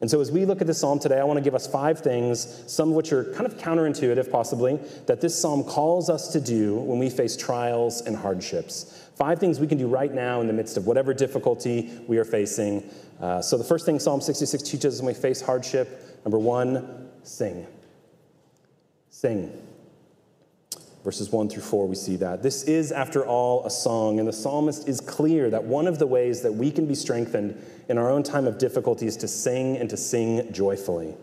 And 0.00 0.10
so, 0.10 0.18
as 0.22 0.32
we 0.32 0.46
look 0.46 0.62
at 0.62 0.66
this 0.66 0.78
psalm 0.78 0.98
today, 0.98 1.20
I 1.20 1.24
want 1.24 1.36
to 1.36 1.42
give 1.42 1.54
us 1.54 1.66
five 1.66 1.98
things, 1.98 2.64
some 2.66 2.88
of 2.88 2.94
which 2.94 3.12
are 3.12 3.24
kind 3.34 3.44
of 3.44 3.58
counterintuitive, 3.58 4.30
possibly, 4.30 4.78
that 5.04 5.20
this 5.20 5.38
psalm 5.38 5.62
calls 5.62 6.08
us 6.08 6.28
to 6.28 6.40
do 6.40 6.76
when 6.76 6.98
we 6.98 7.10
face 7.10 7.36
trials 7.36 8.00
and 8.00 8.16
hardships. 8.16 9.09
Five 9.20 9.38
things 9.38 9.60
we 9.60 9.66
can 9.66 9.76
do 9.76 9.86
right 9.86 10.14
now 10.14 10.40
in 10.40 10.46
the 10.46 10.52
midst 10.54 10.78
of 10.78 10.86
whatever 10.86 11.12
difficulty 11.12 11.90
we 12.08 12.16
are 12.16 12.24
facing. 12.24 12.88
Uh, 13.20 13.42
so, 13.42 13.58
the 13.58 13.64
first 13.64 13.84
thing 13.84 13.98
Psalm 13.98 14.22
66 14.22 14.62
teaches 14.62 14.94
us 14.94 15.02
when 15.02 15.14
we 15.14 15.20
face 15.20 15.42
hardship 15.42 16.22
number 16.24 16.38
one, 16.38 17.10
sing. 17.22 17.66
Sing. 19.10 19.52
Verses 21.04 21.28
1 21.28 21.50
through 21.50 21.60
4, 21.60 21.86
we 21.86 21.96
see 21.96 22.16
that. 22.16 22.42
This 22.42 22.62
is, 22.62 22.92
after 22.92 23.26
all, 23.26 23.66
a 23.66 23.70
song, 23.70 24.20
and 24.20 24.26
the 24.26 24.32
psalmist 24.32 24.88
is 24.88 25.02
clear 25.02 25.50
that 25.50 25.64
one 25.64 25.86
of 25.86 25.98
the 25.98 26.06
ways 26.06 26.40
that 26.40 26.52
we 26.52 26.70
can 26.70 26.86
be 26.86 26.94
strengthened 26.94 27.62
in 27.90 27.98
our 27.98 28.10
own 28.10 28.22
time 28.22 28.46
of 28.46 28.56
difficulty 28.56 29.06
is 29.06 29.18
to 29.18 29.28
sing 29.28 29.76
and 29.76 29.90
to 29.90 29.98
sing 29.98 30.50
joyfully. 30.50 31.14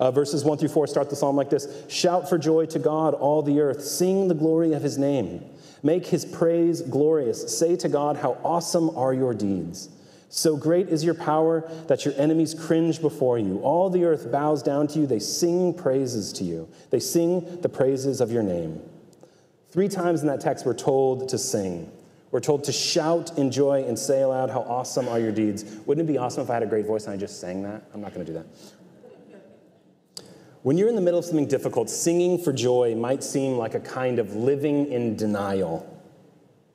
Uh, 0.00 0.10
verses 0.10 0.42
1 0.42 0.56
through 0.56 0.70
4 0.70 0.86
start 0.86 1.10
the 1.10 1.16
psalm 1.16 1.36
like 1.36 1.50
this 1.50 1.68
Shout 1.90 2.30
for 2.30 2.38
joy 2.38 2.64
to 2.64 2.78
God, 2.78 3.12
all 3.12 3.42
the 3.42 3.60
earth. 3.60 3.84
Sing 3.84 4.28
the 4.28 4.34
glory 4.34 4.72
of 4.72 4.82
his 4.82 4.96
name. 4.96 5.44
Make 5.82 6.06
his 6.06 6.24
praise 6.24 6.80
glorious. 6.80 7.58
Say 7.58 7.76
to 7.76 7.88
God, 7.88 8.16
How 8.16 8.38
awesome 8.44 8.96
are 8.96 9.12
your 9.12 9.34
deeds! 9.34 9.88
So 10.28 10.56
great 10.56 10.88
is 10.88 11.04
your 11.04 11.14
power 11.14 11.68
that 11.88 12.06
your 12.06 12.14
enemies 12.16 12.54
cringe 12.54 13.02
before 13.02 13.38
you. 13.38 13.58
All 13.58 13.90
the 13.90 14.04
earth 14.04 14.32
bows 14.32 14.62
down 14.62 14.86
to 14.88 15.00
you. 15.00 15.06
They 15.06 15.18
sing 15.18 15.74
praises 15.74 16.32
to 16.34 16.44
you. 16.44 16.70
They 16.88 17.00
sing 17.00 17.60
the 17.60 17.68
praises 17.68 18.22
of 18.22 18.32
your 18.32 18.42
name. 18.42 18.80
Three 19.70 19.88
times 19.88 20.22
in 20.22 20.28
that 20.28 20.40
text, 20.40 20.64
we're 20.64 20.72
told 20.72 21.28
to 21.28 21.36
sing. 21.36 21.92
We're 22.30 22.40
told 22.40 22.64
to 22.64 22.72
shout 22.72 23.36
in 23.36 23.50
joy 23.50 23.84
and 23.86 23.98
say 23.98 24.22
aloud, 24.22 24.48
How 24.48 24.60
awesome 24.60 25.06
are 25.06 25.20
your 25.20 25.32
deeds. 25.32 25.64
Wouldn't 25.84 26.08
it 26.08 26.10
be 26.10 26.16
awesome 26.16 26.42
if 26.42 26.48
I 26.48 26.54
had 26.54 26.62
a 26.62 26.66
great 26.66 26.86
voice 26.86 27.04
and 27.04 27.12
I 27.12 27.18
just 27.18 27.38
sang 27.38 27.62
that? 27.64 27.82
I'm 27.92 28.00
not 28.00 28.14
going 28.14 28.24
to 28.24 28.32
do 28.32 28.38
that. 28.38 28.46
When 30.62 30.78
you're 30.78 30.88
in 30.88 30.94
the 30.94 31.00
middle 31.00 31.18
of 31.18 31.24
something 31.24 31.48
difficult, 31.48 31.90
singing 31.90 32.38
for 32.38 32.52
joy 32.52 32.94
might 32.94 33.24
seem 33.24 33.56
like 33.56 33.74
a 33.74 33.80
kind 33.80 34.20
of 34.20 34.36
living 34.36 34.92
in 34.92 35.16
denial, 35.16 35.84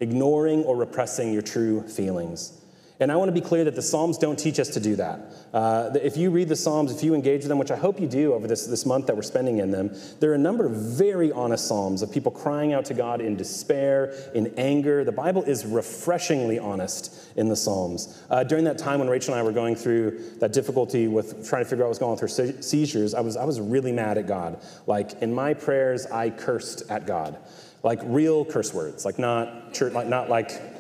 ignoring 0.01 0.65
or 0.65 0.75
repressing 0.75 1.31
your 1.31 1.41
true 1.41 1.87
feelings. 1.87 2.61
And 2.99 3.11
I 3.11 3.15
want 3.15 3.29
to 3.29 3.33
be 3.33 3.41
clear 3.41 3.63
that 3.63 3.75
the 3.75 3.81
Psalms 3.81 4.17
don't 4.17 4.39
teach 4.39 4.59
us 4.59 4.69
to 4.69 4.79
do 4.79 4.95
that. 4.95 5.19
Uh, 5.53 5.91
if 6.01 6.17
you 6.17 6.31
read 6.31 6.49
the 6.49 6.55
Psalms, 6.55 6.91
if 6.91 7.03
you 7.03 7.13
engage 7.13 7.41
with 7.41 7.49
them, 7.49 7.59
which 7.59 7.69
I 7.69 7.75
hope 7.75 7.99
you 7.99 8.07
do 8.07 8.33
over 8.33 8.47
this, 8.47 8.65
this 8.65 8.87
month 8.87 9.05
that 9.07 9.15
we're 9.15 9.21
spending 9.21 9.59
in 9.59 9.69
them, 9.69 9.95
there 10.19 10.31
are 10.31 10.35
a 10.35 10.39
number 10.39 10.65
of 10.65 10.71
very 10.71 11.31
honest 11.31 11.67
Psalms 11.67 12.01
of 12.01 12.11
people 12.11 12.31
crying 12.31 12.73
out 12.73 12.85
to 12.85 12.95
God 12.95 13.21
in 13.21 13.35
despair, 13.35 14.13
in 14.33 14.53
anger. 14.57 15.03
The 15.03 15.11
Bible 15.11 15.43
is 15.43 15.63
refreshingly 15.65 16.57
honest 16.57 17.13
in 17.35 17.49
the 17.49 17.55
Psalms. 17.55 18.23
Uh, 18.31 18.43
during 18.43 18.63
that 18.63 18.79
time 18.79 18.99
when 18.99 19.09
Rachel 19.09 19.35
and 19.35 19.41
I 19.41 19.43
were 19.43 19.51
going 19.51 19.75
through 19.75 20.19
that 20.39 20.51
difficulty 20.51 21.07
with 21.07 21.47
trying 21.47 21.63
to 21.63 21.69
figure 21.69 21.83
out 21.83 21.87
what 21.87 21.89
was 21.89 21.99
going 21.99 22.17
on 22.17 22.19
with 22.19 22.55
her 22.55 22.61
seizures, 22.63 23.13
I 23.13 23.19
was, 23.19 23.37
I 23.37 23.45
was 23.45 23.61
really 23.61 23.91
mad 23.91 24.17
at 24.17 24.25
God. 24.25 24.59
Like 24.87 25.21
in 25.21 25.33
my 25.33 25.53
prayers, 25.53 26.07
I 26.07 26.31
cursed 26.31 26.89
at 26.89 27.05
God. 27.05 27.37
Like 27.83 27.99
real 28.05 28.43
curse 28.43 28.73
words, 28.73 29.05
like 29.05 29.19
not 29.19 29.73
church, 29.73 29.93
like 29.93 30.07
not 30.07 30.29
like 30.29 30.76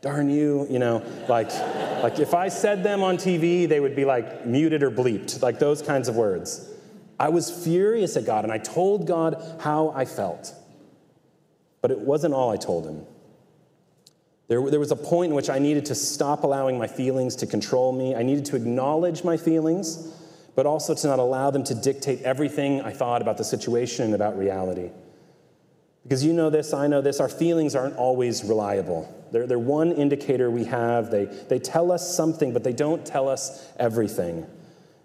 darn 0.00 0.30
you, 0.30 0.66
you 0.70 0.78
know, 0.78 1.02
like, 1.28 1.52
like 2.02 2.18
if 2.18 2.34
I 2.34 2.48
said 2.48 2.82
them 2.82 3.02
on 3.02 3.16
TV, 3.16 3.68
they 3.68 3.80
would 3.80 3.96
be 3.96 4.04
like 4.04 4.46
muted 4.46 4.82
or 4.82 4.90
bleeped, 4.90 5.42
like 5.42 5.58
those 5.58 5.82
kinds 5.82 6.08
of 6.08 6.16
words. 6.16 6.68
I 7.18 7.30
was 7.30 7.50
furious 7.64 8.16
at 8.16 8.24
God 8.24 8.44
and 8.44 8.52
I 8.52 8.58
told 8.58 9.06
God 9.06 9.42
how 9.60 9.90
I 9.90 10.04
felt. 10.04 10.54
But 11.80 11.90
it 11.90 11.98
wasn't 11.98 12.34
all 12.34 12.50
I 12.50 12.56
told 12.56 12.86
him. 12.86 13.04
There, 14.46 14.70
there 14.70 14.80
was 14.80 14.92
a 14.92 14.96
point 14.96 15.30
in 15.30 15.36
which 15.36 15.50
I 15.50 15.58
needed 15.58 15.84
to 15.86 15.94
stop 15.94 16.42
allowing 16.42 16.78
my 16.78 16.86
feelings 16.86 17.36
to 17.36 17.46
control 17.46 17.92
me. 17.92 18.14
I 18.14 18.22
needed 18.22 18.46
to 18.46 18.56
acknowledge 18.56 19.22
my 19.22 19.36
feelings, 19.36 20.14
but 20.54 20.64
also 20.64 20.94
to 20.94 21.06
not 21.06 21.18
allow 21.18 21.50
them 21.50 21.64
to 21.64 21.74
dictate 21.74 22.22
everything 22.22 22.80
I 22.80 22.92
thought 22.92 23.20
about 23.20 23.36
the 23.36 23.44
situation 23.44 24.06
and 24.06 24.14
about 24.14 24.38
reality. 24.38 24.90
Because 26.02 26.24
you 26.24 26.32
know 26.32 26.50
this, 26.50 26.72
I 26.72 26.86
know 26.86 27.00
this, 27.00 27.20
our 27.20 27.28
feelings 27.28 27.74
aren't 27.74 27.96
always 27.96 28.44
reliable. 28.44 29.14
They're, 29.30 29.46
they're 29.46 29.58
one 29.58 29.92
indicator 29.92 30.50
we 30.50 30.64
have. 30.64 31.10
They, 31.10 31.26
they 31.26 31.58
tell 31.58 31.92
us 31.92 32.16
something, 32.16 32.52
but 32.52 32.64
they 32.64 32.72
don't 32.72 33.04
tell 33.04 33.28
us 33.28 33.66
everything. 33.78 34.46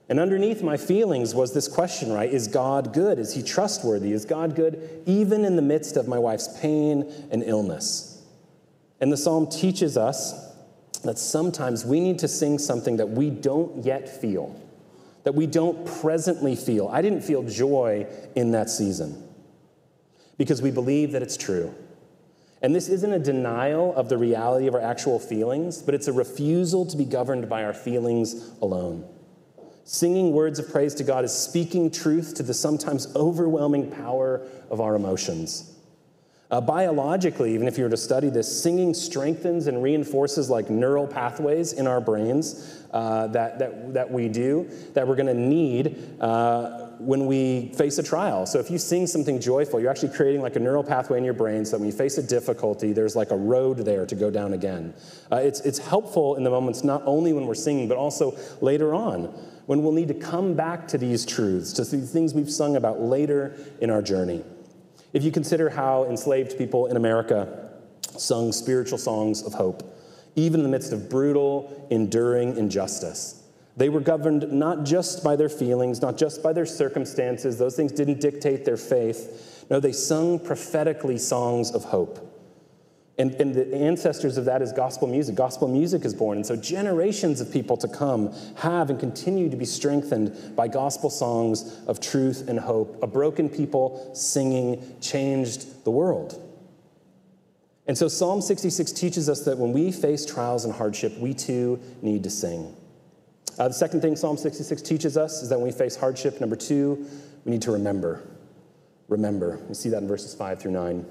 And 0.09 0.19
underneath 0.19 0.61
my 0.61 0.77
feelings 0.77 1.33
was 1.33 1.53
this 1.53 1.67
question, 1.67 2.11
right? 2.11 2.31
Is 2.31 2.47
God 2.47 2.93
good? 2.93 3.19
Is 3.19 3.33
He 3.33 3.41
trustworthy? 3.41 4.11
Is 4.11 4.25
God 4.25 4.55
good 4.55 5.03
even 5.05 5.45
in 5.45 5.55
the 5.55 5.61
midst 5.61 5.97
of 5.97 6.07
my 6.07 6.19
wife's 6.19 6.59
pain 6.59 7.11
and 7.31 7.43
illness? 7.43 8.21
And 8.99 9.11
the 9.11 9.17
psalm 9.17 9.47
teaches 9.47 9.97
us 9.97 10.51
that 11.03 11.17
sometimes 11.17 11.85
we 11.85 11.99
need 11.99 12.19
to 12.19 12.27
sing 12.27 12.59
something 12.59 12.97
that 12.97 13.09
we 13.09 13.29
don't 13.29 13.83
yet 13.83 14.07
feel, 14.21 14.59
that 15.23 15.35
we 15.35 15.47
don't 15.47 15.85
presently 16.01 16.55
feel. 16.55 16.87
I 16.87 17.01
didn't 17.01 17.21
feel 17.21 17.43
joy 17.43 18.07
in 18.35 18.51
that 18.51 18.69
season 18.69 19.21
because 20.43 20.61
we 20.61 20.71
believe 20.71 21.13
that 21.13 21.21
it's 21.21 21.37
true. 21.37 21.73
And 22.61 22.75
this 22.75 22.89
isn't 22.89 23.13
a 23.13 23.19
denial 23.19 23.95
of 23.95 24.09
the 24.09 24.17
reality 24.17 24.67
of 24.67 24.75
our 24.75 24.81
actual 24.81 25.17
feelings, 25.17 25.81
but 25.81 25.95
it's 25.95 26.09
a 26.09 26.11
refusal 26.11 26.85
to 26.87 26.97
be 26.97 27.05
governed 27.05 27.47
by 27.47 27.63
our 27.63 27.73
feelings 27.73 28.51
alone. 28.61 29.07
Singing 29.85 30.33
words 30.33 30.59
of 30.59 30.69
praise 30.69 30.93
to 30.95 31.05
God 31.05 31.23
is 31.23 31.31
speaking 31.31 31.89
truth 31.89 32.33
to 32.35 32.43
the 32.43 32.53
sometimes 32.53 33.15
overwhelming 33.15 33.89
power 33.89 34.45
of 34.69 34.81
our 34.81 34.95
emotions. 34.95 35.77
Uh, 36.51 36.59
biologically, 36.59 37.53
even 37.53 37.65
if 37.65 37.77
you 37.77 37.85
were 37.85 37.89
to 37.89 37.95
study 37.95 38.29
this, 38.29 38.61
singing 38.61 38.93
strengthens 38.93 39.67
and 39.67 39.81
reinforces 39.81 40.49
like 40.49 40.69
neural 40.69 41.07
pathways 41.07 41.71
in 41.71 41.87
our 41.87 42.01
brains 42.01 42.82
uh, 42.93 43.27
that, 43.27 43.59
that, 43.59 43.93
that 43.93 44.11
we 44.11 44.29
do 44.29 44.69
that 44.93 45.07
we're 45.07 45.15
going 45.15 45.27
to 45.27 45.33
need 45.33 46.17
uh, 46.21 46.87
when 46.99 47.25
we 47.25 47.73
face 47.75 47.97
a 47.97 48.03
trial. 48.03 48.45
So 48.45 48.59
if 48.59 48.69
you 48.69 48.77
sing 48.77 49.07
something 49.07 49.41
joyful, 49.41 49.79
you're 49.79 49.89
actually 49.89 50.13
creating 50.15 50.41
like 50.41 50.55
a 50.55 50.59
neural 50.59 50.83
pathway 50.83 51.17
in 51.17 51.23
your 51.23 51.33
brain 51.33 51.65
so 51.65 51.71
that 51.71 51.79
when 51.79 51.87
you 51.87 51.97
face 51.97 52.17
a 52.17 52.23
difficulty, 52.23 52.93
there's 52.93 53.15
like 53.15 53.31
a 53.31 53.35
road 53.35 53.79
there 53.79 54.05
to 54.05 54.15
go 54.15 54.29
down 54.29 54.53
again. 54.53 54.93
Uh, 55.31 55.37
it's, 55.37 55.59
it's 55.61 55.79
helpful 55.79 56.35
in 56.35 56.43
the 56.43 56.49
moments 56.49 56.83
not 56.83 57.01
only 57.05 57.33
when 57.33 57.47
we're 57.47 57.55
singing, 57.55 57.87
but 57.87 57.97
also 57.97 58.37
later 58.61 58.93
on 58.93 59.25
when 59.65 59.81
we'll 59.81 59.93
need 59.93 60.09
to 60.09 60.13
come 60.13 60.53
back 60.53 60.87
to 60.89 60.97
these 60.97 61.25
truths, 61.25 61.73
to 61.73 61.83
these 61.83 62.11
things 62.11 62.33
we've 62.33 62.51
sung 62.51 62.75
about 62.75 62.99
later 63.01 63.55
in 63.81 63.89
our 63.89 64.01
journey. 64.01 64.43
If 65.13 65.23
you 65.23 65.31
consider 65.31 65.69
how 65.69 66.05
enslaved 66.05 66.57
people 66.57 66.87
in 66.87 66.97
America 66.97 67.69
sung 68.17 68.51
spiritual 68.51 68.97
songs 68.97 69.41
of 69.41 69.53
hope, 69.53 69.89
even 70.35 70.59
in 70.59 70.63
the 70.63 70.69
midst 70.69 70.93
of 70.93 71.09
brutal, 71.09 71.87
enduring 71.89 72.57
injustice. 72.57 73.43
They 73.75 73.89
were 73.89 74.01
governed 74.01 74.51
not 74.51 74.83
just 74.83 75.23
by 75.23 75.35
their 75.35 75.49
feelings, 75.49 76.01
not 76.01 76.17
just 76.17 76.43
by 76.43 76.53
their 76.53 76.65
circumstances. 76.65 77.57
Those 77.57 77.75
things 77.75 77.91
didn't 77.91 78.21
dictate 78.21 78.65
their 78.65 78.77
faith. 78.77 79.65
No, 79.69 79.79
they 79.79 79.91
sung 79.91 80.39
prophetically 80.39 81.17
songs 81.17 81.71
of 81.71 81.85
hope. 81.85 82.29
And, 83.17 83.35
and, 83.35 83.53
the 83.53 83.75
ancestors 83.75 84.37
of 84.37 84.45
that 84.45 84.63
is 84.63 84.71
gospel 84.71 85.07
music. 85.07 85.35
Gospel 85.35 85.67
music 85.67 86.03
is 86.03 86.15
born. 86.15 86.37
And 86.37 86.45
so 86.45 86.55
generations 86.55 87.41
of 87.41 87.51
people 87.51 87.77
to 87.77 87.87
come 87.87 88.33
have 88.55 88.89
and 88.89 88.99
continue 88.99 89.49
to 89.49 89.55
be 89.55 89.65
strengthened 89.65 90.55
by 90.55 90.67
gospel 90.67 91.11
songs 91.11 91.79
of 91.85 91.99
truth 91.99 92.49
and 92.49 92.59
hope. 92.59 92.97
A 93.03 93.07
broken 93.07 93.49
people 93.49 94.15
singing 94.15 94.95
changed 94.99 95.83
the 95.83 95.91
world. 95.91 96.42
And 97.87 97.97
so 97.97 98.07
Psalm 98.07 98.41
66 98.41 98.91
teaches 98.93 99.27
us 99.27 99.43
that 99.45 99.57
when 99.57 99.73
we 99.73 99.91
face 99.91 100.25
trials 100.25 100.63
and 100.65 100.73
hardship, 100.73 101.17
we 101.17 101.33
too 101.33 101.79
need 102.01 102.23
to 102.23 102.29
sing. 102.29 102.75
Uh, 103.59 103.67
the 103.67 103.73
second 103.73 104.01
thing 104.01 104.15
Psalm 104.15 104.37
66 104.37 104.81
teaches 104.81 105.17
us 105.17 105.43
is 105.43 105.49
that 105.49 105.57
when 105.57 105.67
we 105.67 105.73
face 105.73 105.95
hardship, 105.95 106.39
number 106.39 106.55
two, 106.55 107.05
we 107.45 107.51
need 107.51 107.61
to 107.63 107.71
remember. 107.71 108.23
Remember. 109.09 109.59
We 109.67 109.75
see 109.75 109.89
that 109.89 110.01
in 110.01 110.07
verses 110.07 110.33
5 110.33 110.61
through 110.61 110.71
9. 110.71 111.05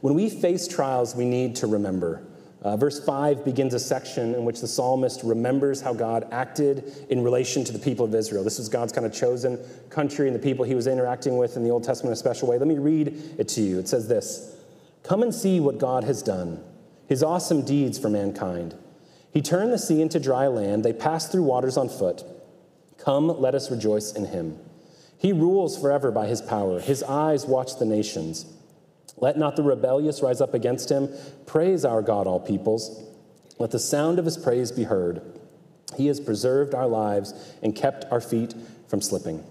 When 0.00 0.14
we 0.14 0.30
face 0.30 0.66
trials, 0.66 1.14
we 1.14 1.24
need 1.24 1.56
to 1.56 1.66
remember. 1.66 2.26
Uh, 2.62 2.76
verse 2.76 3.04
5 3.04 3.44
begins 3.44 3.74
a 3.74 3.78
section 3.78 4.34
in 4.34 4.44
which 4.44 4.60
the 4.60 4.66
psalmist 4.66 5.20
remembers 5.22 5.80
how 5.80 5.92
God 5.92 6.26
acted 6.32 7.06
in 7.10 7.22
relation 7.22 7.64
to 7.64 7.72
the 7.72 7.78
people 7.78 8.06
of 8.06 8.14
Israel. 8.14 8.42
This 8.42 8.58
was 8.58 8.68
God's 8.68 8.92
kind 8.92 9.06
of 9.06 9.12
chosen 9.12 9.58
country 9.90 10.26
and 10.26 10.34
the 10.34 10.40
people 10.40 10.64
he 10.64 10.74
was 10.74 10.86
interacting 10.86 11.36
with 11.36 11.56
in 11.56 11.62
the 11.62 11.70
Old 11.70 11.84
Testament 11.84 12.10
in 12.10 12.12
a 12.14 12.16
special 12.16 12.48
way. 12.48 12.58
Let 12.58 12.66
me 12.66 12.78
read 12.78 13.34
it 13.38 13.46
to 13.48 13.60
you. 13.60 13.78
It 13.78 13.88
says 13.88 14.08
this 14.08 14.55
Come 15.06 15.22
and 15.22 15.34
see 15.34 15.60
what 15.60 15.78
God 15.78 16.02
has 16.04 16.20
done, 16.20 16.62
his 17.08 17.22
awesome 17.22 17.64
deeds 17.64 17.96
for 17.96 18.10
mankind. 18.10 18.74
He 19.32 19.40
turned 19.40 19.72
the 19.72 19.78
sea 19.78 20.02
into 20.02 20.18
dry 20.18 20.48
land, 20.48 20.84
they 20.84 20.92
passed 20.92 21.30
through 21.30 21.44
waters 21.44 21.76
on 21.76 21.88
foot. 21.88 22.24
Come, 22.98 23.28
let 23.40 23.54
us 23.54 23.70
rejoice 23.70 24.12
in 24.12 24.26
him. 24.26 24.58
He 25.18 25.32
rules 25.32 25.80
forever 25.80 26.10
by 26.10 26.26
his 26.26 26.42
power, 26.42 26.80
his 26.80 27.04
eyes 27.04 27.46
watch 27.46 27.78
the 27.78 27.84
nations. 27.84 28.46
Let 29.18 29.38
not 29.38 29.56
the 29.56 29.62
rebellious 29.62 30.22
rise 30.22 30.40
up 30.40 30.54
against 30.54 30.90
him. 30.90 31.08
Praise 31.46 31.84
our 31.84 32.02
God, 32.02 32.26
all 32.26 32.40
peoples. 32.40 33.02
Let 33.58 33.70
the 33.70 33.78
sound 33.78 34.18
of 34.18 34.24
his 34.24 34.36
praise 34.36 34.72
be 34.72 34.84
heard. 34.84 35.22
He 35.96 36.08
has 36.08 36.20
preserved 36.20 36.74
our 36.74 36.86
lives 36.86 37.32
and 37.62 37.74
kept 37.74 38.04
our 38.10 38.20
feet 38.20 38.54
from 38.88 39.00
slipping. 39.00 39.42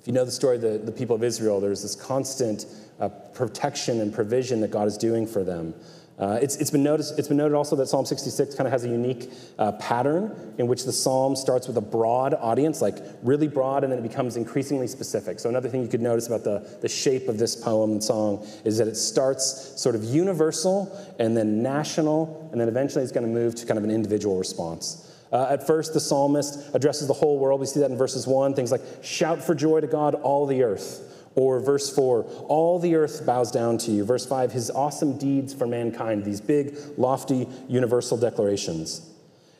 If 0.00 0.06
you 0.06 0.14
know 0.14 0.24
the 0.24 0.32
story 0.32 0.56
of 0.56 0.62
the, 0.62 0.78
the 0.78 0.90
people 0.90 1.14
of 1.14 1.22
Israel, 1.22 1.60
there's 1.60 1.82
this 1.82 1.94
constant 1.94 2.64
uh, 3.00 3.08
protection 3.08 4.00
and 4.00 4.12
provision 4.12 4.60
that 4.60 4.70
God 4.70 4.86
is 4.86 4.96
doing 4.96 5.26
for 5.26 5.42
them. 5.42 5.74
Uh, 6.20 6.38
it's, 6.42 6.56
it's, 6.56 6.70
been 6.70 6.82
noticed, 6.82 7.18
it's 7.18 7.28
been 7.28 7.38
noted 7.38 7.54
also 7.54 7.74
that 7.74 7.86
Psalm 7.86 8.04
66 8.04 8.54
kind 8.54 8.66
of 8.66 8.72
has 8.72 8.84
a 8.84 8.88
unique 8.88 9.32
uh, 9.58 9.72
pattern 9.72 10.54
in 10.58 10.66
which 10.66 10.84
the 10.84 10.92
psalm 10.92 11.34
starts 11.34 11.66
with 11.66 11.78
a 11.78 11.80
broad 11.80 12.34
audience, 12.34 12.82
like 12.82 12.98
really 13.22 13.48
broad, 13.48 13.84
and 13.84 13.90
then 13.90 13.98
it 13.98 14.02
becomes 14.02 14.36
increasingly 14.36 14.86
specific. 14.86 15.40
So, 15.40 15.48
another 15.48 15.70
thing 15.70 15.80
you 15.80 15.88
could 15.88 16.02
notice 16.02 16.26
about 16.26 16.44
the, 16.44 16.78
the 16.82 16.90
shape 16.90 17.26
of 17.28 17.38
this 17.38 17.56
poem 17.56 17.92
and 17.92 18.04
song 18.04 18.46
is 18.66 18.76
that 18.76 18.86
it 18.86 18.96
starts 18.96 19.80
sort 19.80 19.94
of 19.94 20.04
universal 20.04 20.94
and 21.18 21.34
then 21.34 21.62
national, 21.62 22.50
and 22.52 22.60
then 22.60 22.68
eventually 22.68 23.02
it's 23.02 23.12
going 23.12 23.26
to 23.26 23.32
move 23.32 23.54
to 23.54 23.64
kind 23.64 23.78
of 23.78 23.84
an 23.84 23.90
individual 23.90 24.36
response. 24.36 25.10
Uh, 25.32 25.46
at 25.48 25.66
first, 25.66 25.94
the 25.94 26.00
psalmist 26.00 26.74
addresses 26.74 27.08
the 27.08 27.14
whole 27.14 27.38
world. 27.38 27.60
We 27.60 27.66
see 27.66 27.80
that 27.80 27.90
in 27.90 27.96
verses 27.96 28.26
1, 28.26 28.54
things 28.54 28.70
like, 28.70 28.82
Shout 29.02 29.42
for 29.42 29.54
joy 29.54 29.80
to 29.80 29.86
God, 29.86 30.16
all 30.16 30.44
the 30.44 30.64
earth. 30.64 31.06
Or 31.40 31.58
verse 31.58 31.88
4, 31.88 32.24
all 32.48 32.78
the 32.78 32.96
earth 32.96 33.24
bows 33.24 33.50
down 33.50 33.78
to 33.78 33.90
you. 33.90 34.04
Verse 34.04 34.26
5, 34.26 34.52
his 34.52 34.70
awesome 34.70 35.16
deeds 35.16 35.54
for 35.54 35.66
mankind, 35.66 36.22
these 36.22 36.38
big, 36.38 36.76
lofty, 36.98 37.48
universal 37.66 38.18
declarations. 38.18 39.10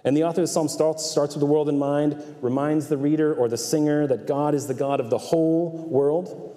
And 0.05 0.15
the 0.15 0.25
author 0.25 0.43
of 0.43 0.49
the 0.49 0.53
psalm 0.53 0.69
starts, 0.69 1.11
starts 1.11 1.35
with 1.35 1.41
the 1.41 1.47
world 1.47 1.71
in 1.71 1.79
mind, 1.79 2.23
reminds 2.43 2.89
the 2.89 2.99
reader 2.99 3.33
or 3.33 3.49
the 3.49 3.57
singer 3.57 4.07
that 4.09 4.27
God 4.27 4.55
is 4.55 4.67
the 4.67 4.75
God 4.75 5.01
of 5.01 5.09
the 5.09 5.17
whole 5.17 5.71
world. 5.89 6.55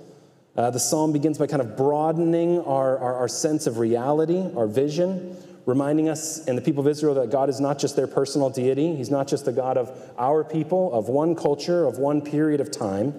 Uh, 0.58 0.72
the 0.72 0.80
psalm 0.80 1.14
begins 1.14 1.38
by 1.38 1.48
kind 1.48 1.62
of 1.62 1.78
broadening 1.78 2.60
our, 2.60 2.98
our, 2.98 3.16
our 3.16 3.30
sense 3.30 3.66
of 3.66 3.78
reality, 3.78 4.46
our 4.58 4.68
vision, 4.68 5.38
reminding 5.66 6.10
us 6.10 6.46
and 6.48 6.58
the 6.58 6.62
people 6.62 6.82
of 6.82 6.88
Israel 6.90 7.14
that 7.14 7.32
God 7.32 7.48
is 7.48 7.62
not 7.62 7.80
just 7.80 7.96
their 7.96 8.08
personal 8.08 8.50
deity, 8.50 8.94
He's 8.98 9.10
not 9.10 9.30
just 9.30 9.46
the 9.46 9.54
God 9.54 9.78
of 9.78 9.90
our 10.18 10.44
people, 10.44 10.94
of 10.94 11.08
one 11.08 11.34
culture, 11.34 11.86
of 11.86 11.98
one 11.98 12.22
period 12.22 12.60
of 12.60 12.72
time 12.72 13.14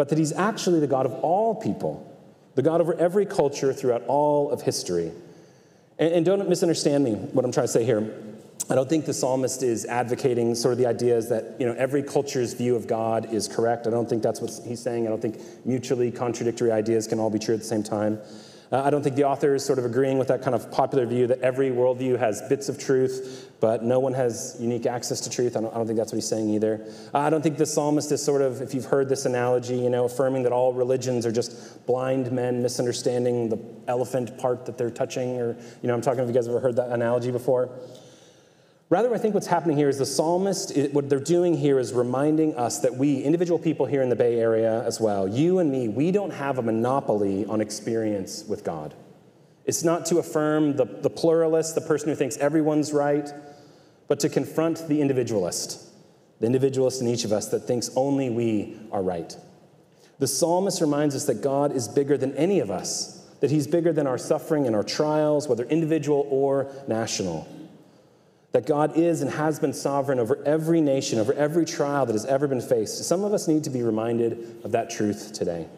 but 0.00 0.08
that 0.08 0.16
he's 0.16 0.32
actually 0.32 0.80
the 0.80 0.86
God 0.86 1.04
of 1.04 1.12
all 1.12 1.54
people, 1.54 2.10
the 2.54 2.62
God 2.62 2.80
over 2.80 2.98
every 2.98 3.26
culture 3.26 3.70
throughout 3.70 4.02
all 4.06 4.50
of 4.50 4.62
history. 4.62 5.12
And, 5.98 6.14
and 6.14 6.24
don't 6.24 6.48
misunderstand 6.48 7.04
me, 7.04 7.16
what 7.16 7.44
I'm 7.44 7.52
trying 7.52 7.66
to 7.66 7.72
say 7.72 7.84
here. 7.84 8.10
I 8.70 8.76
don't 8.76 8.88
think 8.88 9.04
the 9.04 9.12
psalmist 9.12 9.62
is 9.62 9.84
advocating 9.84 10.54
sort 10.54 10.72
of 10.72 10.78
the 10.78 10.86
ideas 10.86 11.28
that 11.28 11.54
you 11.60 11.66
know 11.66 11.74
every 11.76 12.02
culture's 12.02 12.54
view 12.54 12.76
of 12.76 12.86
God 12.86 13.30
is 13.30 13.46
correct. 13.46 13.86
I 13.86 13.90
don't 13.90 14.08
think 14.08 14.22
that's 14.22 14.40
what 14.40 14.58
he's 14.66 14.80
saying. 14.80 15.06
I 15.06 15.10
don't 15.10 15.20
think 15.20 15.38
mutually 15.66 16.10
contradictory 16.10 16.72
ideas 16.72 17.06
can 17.06 17.20
all 17.20 17.28
be 17.28 17.38
true 17.38 17.52
at 17.54 17.60
the 17.60 17.66
same 17.66 17.82
time. 17.82 18.20
Uh, 18.72 18.82
I 18.84 18.90
don't 18.90 19.02
think 19.02 19.16
the 19.16 19.24
author 19.24 19.54
is 19.54 19.64
sort 19.64 19.80
of 19.80 19.84
agreeing 19.84 20.16
with 20.16 20.28
that 20.28 20.42
kind 20.42 20.54
of 20.54 20.70
popular 20.70 21.04
view 21.04 21.26
that 21.26 21.40
every 21.40 21.70
worldview 21.70 22.18
has 22.18 22.40
bits 22.42 22.68
of 22.68 22.78
truth, 22.78 23.50
but 23.58 23.82
no 23.82 23.98
one 23.98 24.12
has 24.12 24.56
unique 24.60 24.86
access 24.86 25.20
to 25.22 25.30
truth. 25.30 25.56
I 25.56 25.60
don't, 25.60 25.72
I 25.74 25.76
don't 25.76 25.86
think 25.86 25.98
that's 25.98 26.12
what 26.12 26.16
he's 26.16 26.28
saying 26.28 26.50
either. 26.50 26.86
Uh, 27.12 27.18
I 27.18 27.30
don't 27.30 27.42
think 27.42 27.56
the 27.56 27.66
psalmist 27.66 28.12
is 28.12 28.22
sort 28.22 28.42
of, 28.42 28.62
if 28.62 28.72
you've 28.72 28.84
heard 28.84 29.08
this 29.08 29.26
analogy, 29.26 29.76
you 29.76 29.90
know, 29.90 30.04
affirming 30.04 30.44
that 30.44 30.52
all 30.52 30.72
religions 30.72 31.26
are 31.26 31.32
just 31.32 31.84
blind 31.84 32.30
men 32.30 32.62
misunderstanding 32.62 33.48
the 33.48 33.58
elephant 33.88 34.38
part 34.38 34.66
that 34.66 34.78
they're 34.78 34.90
touching, 34.90 35.40
or, 35.40 35.56
you 35.82 35.88
know, 35.88 35.94
I'm 35.94 36.00
talking 36.00 36.20
if 36.20 36.28
you 36.28 36.34
guys 36.34 36.46
have 36.46 36.54
ever 36.54 36.62
heard 36.62 36.76
that 36.76 36.90
analogy 36.90 37.32
before. 37.32 37.70
Rather, 38.90 39.14
I 39.14 39.18
think 39.18 39.34
what's 39.34 39.46
happening 39.46 39.76
here 39.76 39.88
is 39.88 39.98
the 39.98 40.04
psalmist, 40.04 40.76
what 40.90 41.08
they're 41.08 41.20
doing 41.20 41.56
here 41.56 41.78
is 41.78 41.92
reminding 41.92 42.56
us 42.56 42.80
that 42.80 42.96
we, 42.96 43.22
individual 43.22 43.56
people 43.56 43.86
here 43.86 44.02
in 44.02 44.08
the 44.08 44.16
Bay 44.16 44.40
Area 44.40 44.82
as 44.82 45.00
well, 45.00 45.28
you 45.28 45.60
and 45.60 45.70
me, 45.70 45.86
we 45.86 46.10
don't 46.10 46.32
have 46.32 46.58
a 46.58 46.62
monopoly 46.62 47.46
on 47.46 47.60
experience 47.60 48.44
with 48.48 48.64
God. 48.64 48.92
It's 49.64 49.84
not 49.84 50.06
to 50.06 50.18
affirm 50.18 50.74
the, 50.74 50.86
the 50.86 51.08
pluralist, 51.08 51.76
the 51.76 51.80
person 51.82 52.08
who 52.08 52.16
thinks 52.16 52.36
everyone's 52.38 52.92
right, 52.92 53.30
but 54.08 54.18
to 54.20 54.28
confront 54.28 54.88
the 54.88 55.00
individualist, 55.00 55.88
the 56.40 56.46
individualist 56.46 57.00
in 57.00 57.06
each 57.06 57.24
of 57.24 57.30
us 57.30 57.46
that 57.50 57.60
thinks 57.60 57.90
only 57.94 58.28
we 58.28 58.76
are 58.90 59.04
right. 59.04 59.36
The 60.18 60.26
psalmist 60.26 60.80
reminds 60.80 61.14
us 61.14 61.26
that 61.26 61.42
God 61.42 61.70
is 61.76 61.86
bigger 61.86 62.18
than 62.18 62.34
any 62.34 62.58
of 62.58 62.72
us, 62.72 63.24
that 63.38 63.52
he's 63.52 63.68
bigger 63.68 63.92
than 63.92 64.08
our 64.08 64.18
suffering 64.18 64.66
and 64.66 64.74
our 64.74 64.82
trials, 64.82 65.46
whether 65.46 65.62
individual 65.62 66.26
or 66.28 66.72
national 66.88 67.46
that 68.52 68.66
God 68.66 68.96
is 68.96 69.20
and 69.22 69.30
has 69.30 69.60
been 69.60 69.72
sovereign 69.72 70.18
over 70.18 70.42
every 70.44 70.80
nation, 70.80 71.18
over 71.18 71.32
every 71.32 71.64
trial 71.64 72.06
that 72.06 72.12
has 72.12 72.26
ever 72.26 72.48
been 72.48 72.60
faced. 72.60 73.04
Some 73.04 73.24
of 73.24 73.32
us 73.32 73.46
need 73.46 73.64
to 73.64 73.70
be 73.70 73.82
reminded 73.82 74.60
of 74.64 74.72
that 74.72 74.90
truth 74.90 75.32
today. 75.32 75.68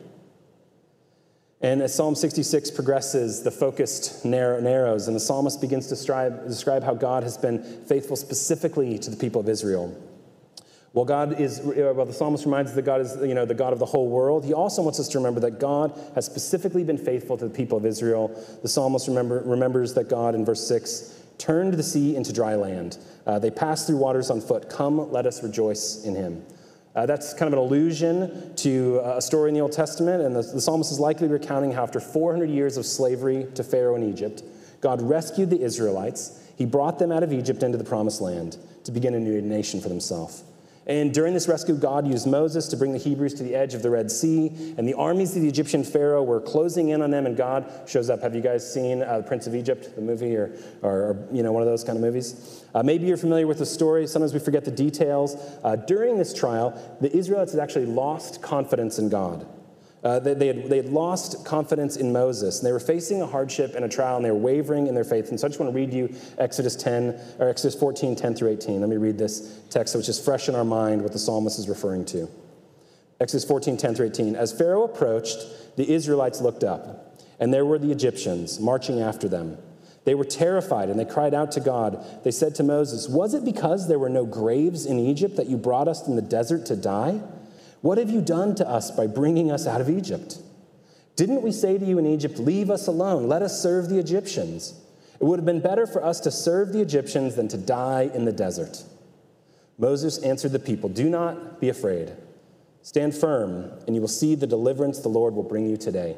And 1.61 1.81
as 1.81 1.95
Psalm 1.95 2.17
66 2.17 2.73
progresses, 2.73 3.45
the 3.45 3.51
focus 3.53 4.25
narrow, 4.25 4.61
narrows, 4.61 5.07
and 5.07 5.15
the 5.15 5.21
psalmist 5.21 5.61
begins 5.61 5.87
to 5.87 5.95
describe, 5.95 6.49
describe 6.49 6.83
how 6.83 6.95
God 6.95 7.23
has 7.23 7.39
been 7.39 7.63
faithful 7.87 8.17
specifically 8.17 8.99
to 8.99 9.11
the 9.11 9.17
people 9.17 9.41
of 9.41 9.49
Israel. 9.49 9.97
While 10.91 11.05
God 11.05 11.41
is, 11.41 11.61
uh, 11.61 11.93
well, 11.95 12.05
the 12.05 12.13
psalmist 12.13 12.45
reminds 12.45 12.71
us 12.71 12.77
that 12.77 12.83
God 12.83 13.01
is, 13.01 13.17
you 13.23 13.35
know, 13.35 13.47
the 13.47 13.55
God 13.55 13.73
of 13.73 13.79
the 13.79 13.87
whole 13.87 14.09
world. 14.09 14.45
He 14.45 14.53
also 14.53 14.83
wants 14.83 14.99
us 14.99 15.09
to 15.09 15.19
remember 15.19 15.41
that 15.41 15.59
God 15.59 15.99
has 16.15 16.27
specifically 16.27 16.85
been 16.85 16.99
faithful 16.99 17.39
to 17.39 17.47
the 17.47 17.55
people 17.55 17.79
of 17.79 17.87
Israel. 17.87 18.29
The 18.63 18.69
psalmist 18.69 19.09
remember, 19.09 19.43
remembers 19.47 19.95
that 19.95 20.09
God, 20.09 20.35
in 20.35 20.45
verse 20.45 20.67
6, 20.67 21.22
turned 21.39 21.75
the 21.75 21.83
sea 21.83 22.17
into 22.17 22.33
dry 22.33 22.55
land. 22.55 22.99
Uh, 23.27 23.39
they 23.39 23.51
passed 23.51 23.87
through 23.87 23.99
waters 23.99 24.31
on 24.31 24.41
foot. 24.41 24.69
Come, 24.69 25.11
let 25.13 25.27
us 25.27 25.43
rejoice 25.43 26.05
in 26.05 26.15
him. 26.15 26.45
Uh, 26.95 27.07
that's 27.07 27.33
kind 27.33 27.53
of 27.53 27.55
an 27.55 27.59
allusion 27.59 28.55
to 28.57 29.01
uh, 29.03 29.17
a 29.17 29.23
story 29.23 29.49
in 29.49 29.55
the 29.55 29.61
Old 29.61 29.73
Testament, 29.73 30.23
and 30.23 30.37
the, 30.37 30.43
the 30.43 30.61
psalmist 30.61 30.93
is 30.93 31.01
likely 31.01 31.27
recounting 31.27 31.73
how, 31.73 31.83
after 31.83 32.01
400 32.01 32.51
years 32.51 32.77
of 32.77 32.85
slavery 32.85 33.47
to 33.55 33.65
Pharaoh 33.65 33.97
in 33.97 34.03
Egypt, 34.03 34.43
God 34.83 35.01
rescued 35.01 35.49
the 35.49 35.63
Israelites. 35.63 36.39
He 36.59 36.67
brought 36.67 36.99
them 36.99 37.11
out 37.11 37.23
of 37.23 37.33
Egypt 37.33 37.63
into 37.63 37.79
the 37.79 37.85
promised 37.85 38.21
land 38.21 38.59
to 38.85 38.93
begin 38.93 39.15
a 39.15 39.21
new 39.21 39.41
nation 39.41 39.81
for 39.81 39.89
themselves. 39.89 40.45
And 40.87 41.15
during 41.15 41.33
this 41.33 41.47
rescue, 41.47 41.77
God 41.77 42.09
used 42.09 42.27
Moses 42.27 42.67
to 42.69 42.77
bring 42.77 42.93
the 42.93 42.99
Hebrews 42.99 43.35
to 43.35 43.45
the 43.45 43.55
edge 43.55 43.75
of 43.75 43.83
the 43.83 43.91
Red 43.91 44.11
Sea, 44.11 44.75
and 44.77 44.89
the 44.89 44.95
armies 44.95 45.37
of 45.37 45.43
the 45.43 45.49
Egyptian 45.49 45.85
Pharaoh 45.85 46.25
were 46.25 46.41
closing 46.41 46.89
in 46.89 47.03
on 47.03 47.11
them, 47.13 47.25
and 47.25 47.37
God 47.37 47.71
shows 47.87 48.11
up. 48.11 48.21
Have 48.23 48.35
you 48.35 48.41
guys 48.41 48.71
seen 48.71 49.03
uh, 49.03 49.23
Prince 49.25 49.47
of 49.47 49.55
Egypt, 49.55 49.95
the 49.95 50.03
movie, 50.03 50.35
or, 50.35 50.53
or, 50.83 50.93
or, 50.93 51.29
you 51.31 51.45
know, 51.45 51.53
one 51.53 51.63
of 51.63 51.69
those 51.69 51.85
kind 51.85 51.97
of 51.97 52.03
movies? 52.03 52.65
Uh, 52.75 52.83
maybe 52.83 53.07
you're 53.07 53.17
familiar 53.17 53.47
with 53.47 53.59
the 53.59 53.67
story. 53.67 54.07
Sometimes 54.09 54.35
we 54.35 54.41
forget 54.41 54.65
the 54.65 54.73
details. 54.73 55.37
Uh, 55.63 55.77
during 55.77 56.19
this 56.19 56.35
trial, 56.35 56.77
the 57.01 57.17
Israelites 57.17 57.53
had 57.53 57.61
actually 57.61 57.87
lost 57.87 58.43
confidence 58.43 58.99
in 58.99 59.09
God. 59.09 59.47
Uh, 60.03 60.19
they, 60.19 60.35
they, 60.35 60.47
had, 60.49 60.69
they 60.69 60.79
had 60.79 60.89
lost 60.89 61.45
confidence 61.45 61.97
in 61.97 62.13
Moses, 62.13 62.59
and 62.59 62.67
they 62.67 62.73
were 62.73 62.81
facing 62.81 63.23
a 63.23 63.27
hardship 63.27 63.75
and 63.77 63.85
a 63.85 63.89
trial, 63.89 64.17
and 64.17 64.25
they 64.25 64.33
were 64.33 64.37
wavering 64.37 64.89
in 64.89 64.95
their 64.95 65.05
faith. 65.05 65.31
And 65.31 65.39
so 65.39 65.47
I 65.47 65.49
just 65.49 65.61
want 65.61 65.73
to 65.73 65.77
read 65.77 65.93
you 65.93 66.13
Exodus 66.39 66.75
10, 66.75 67.19
or 67.39 67.49
Exodus 67.49 67.79
14, 67.79 68.17
10 68.17 68.35
through 68.35 68.51
18. 68.51 68.81
Let 68.81 68.91
me 68.91 68.97
read 68.97 69.17
this 69.17 69.61
text, 69.71 69.95
which 69.95 70.09
is 70.09 70.19
fresh 70.19 70.49
in 70.49 70.57
our 70.57 70.65
mind 70.65 71.03
what 71.03 71.13
the 71.13 71.21
psalmist 71.21 71.59
is 71.59 71.69
referring 71.69 72.05
to. 72.07 72.29
Exodus 73.21 73.45
14, 73.45 73.77
10 73.77 73.95
through 73.95 74.07
18. 74.07 74.35
As 74.35 74.53
Pharaoh 74.53 74.83
approached, 74.83 75.77
the 75.77 75.89
Israelites 75.89 76.41
looked 76.41 76.65
up, 76.65 77.21
and 77.39 77.55
there 77.55 77.65
were 77.65 77.79
the 77.79 77.93
Egyptians 77.93 78.59
marching 78.59 79.01
after 79.01 79.29
them. 79.29 79.57
They 80.05 80.17
were 80.17 80.25
terrified 80.25 80.89
and 80.89 80.99
they 80.99 81.05
cried 81.05 81.33
out 81.33 81.53
to 81.53 81.61
God. 81.61 82.05
They 82.25 82.33
said 82.33 82.57
to 82.57 82.65
Moses, 82.65 83.09
Was 83.09 83.35
it 83.35 83.45
because 83.45 83.87
there 83.87 84.01
were 84.01 84.09
no 84.09 84.27
graves 84.27 84.85
in 84.85 84.99
Egypt 84.99 85.37
that 85.37 85.47
you 85.47 85.57
brought 85.57 85.87
us 85.87 86.09
in 86.09 86.17
the 86.17 86.23
desert 86.23 86.67
to 86.67 86.77
die? 86.77 87.21
What 87.83 87.99
have 87.99 88.11
you 88.11 88.21
done 88.21 88.55
to 88.55 88.69
us 88.69 88.91
by 88.91 89.07
bringing 89.07 89.51
us 89.51 89.67
out 89.67 89.81
of 89.81 89.91
Egypt? 89.91 90.39
Didn't 91.17 91.43
we 91.43 91.53
say 91.53 91.77
to 91.79 91.85
you 91.85 91.99
in 91.99 92.07
Egypt, 92.07 92.39
Leave 92.39 92.71
us 92.71 92.87
alone, 92.87 93.29
let 93.29 93.43
us 93.43 93.61
serve 93.61 93.89
the 93.89 93.99
Egyptians? 93.99 94.81
It 95.21 95.25
would 95.25 95.39
have 95.39 95.47
been 95.47 95.61
better 95.61 95.87
for 95.87 96.03
us 96.03 96.21
to 96.21 96.31
serve 96.31 96.73
the 96.73 96.81
Egyptians 96.81 97.37
than 97.37 97.49
to 97.49 97.59
die 97.59 98.11
in 98.15 98.25
the 98.25 98.33
desert. 98.33 98.83
Moses 99.79 100.19
answered 100.19 100.53
the 100.53 100.59
people, 100.59 100.89
Do 100.89 101.11
not 101.11 101.61
be 101.61 101.69
afraid. 101.69 102.13
Stand 102.83 103.15
firm, 103.15 103.71
and 103.87 103.95
you 103.95 104.01
will 104.01 104.09
see 104.09 104.35
the 104.35 104.47
deliverance 104.47 104.99
the 104.99 105.09
Lord 105.09 105.35
will 105.35 105.43
bring 105.43 105.69
you 105.69 105.77
today. 105.77 106.17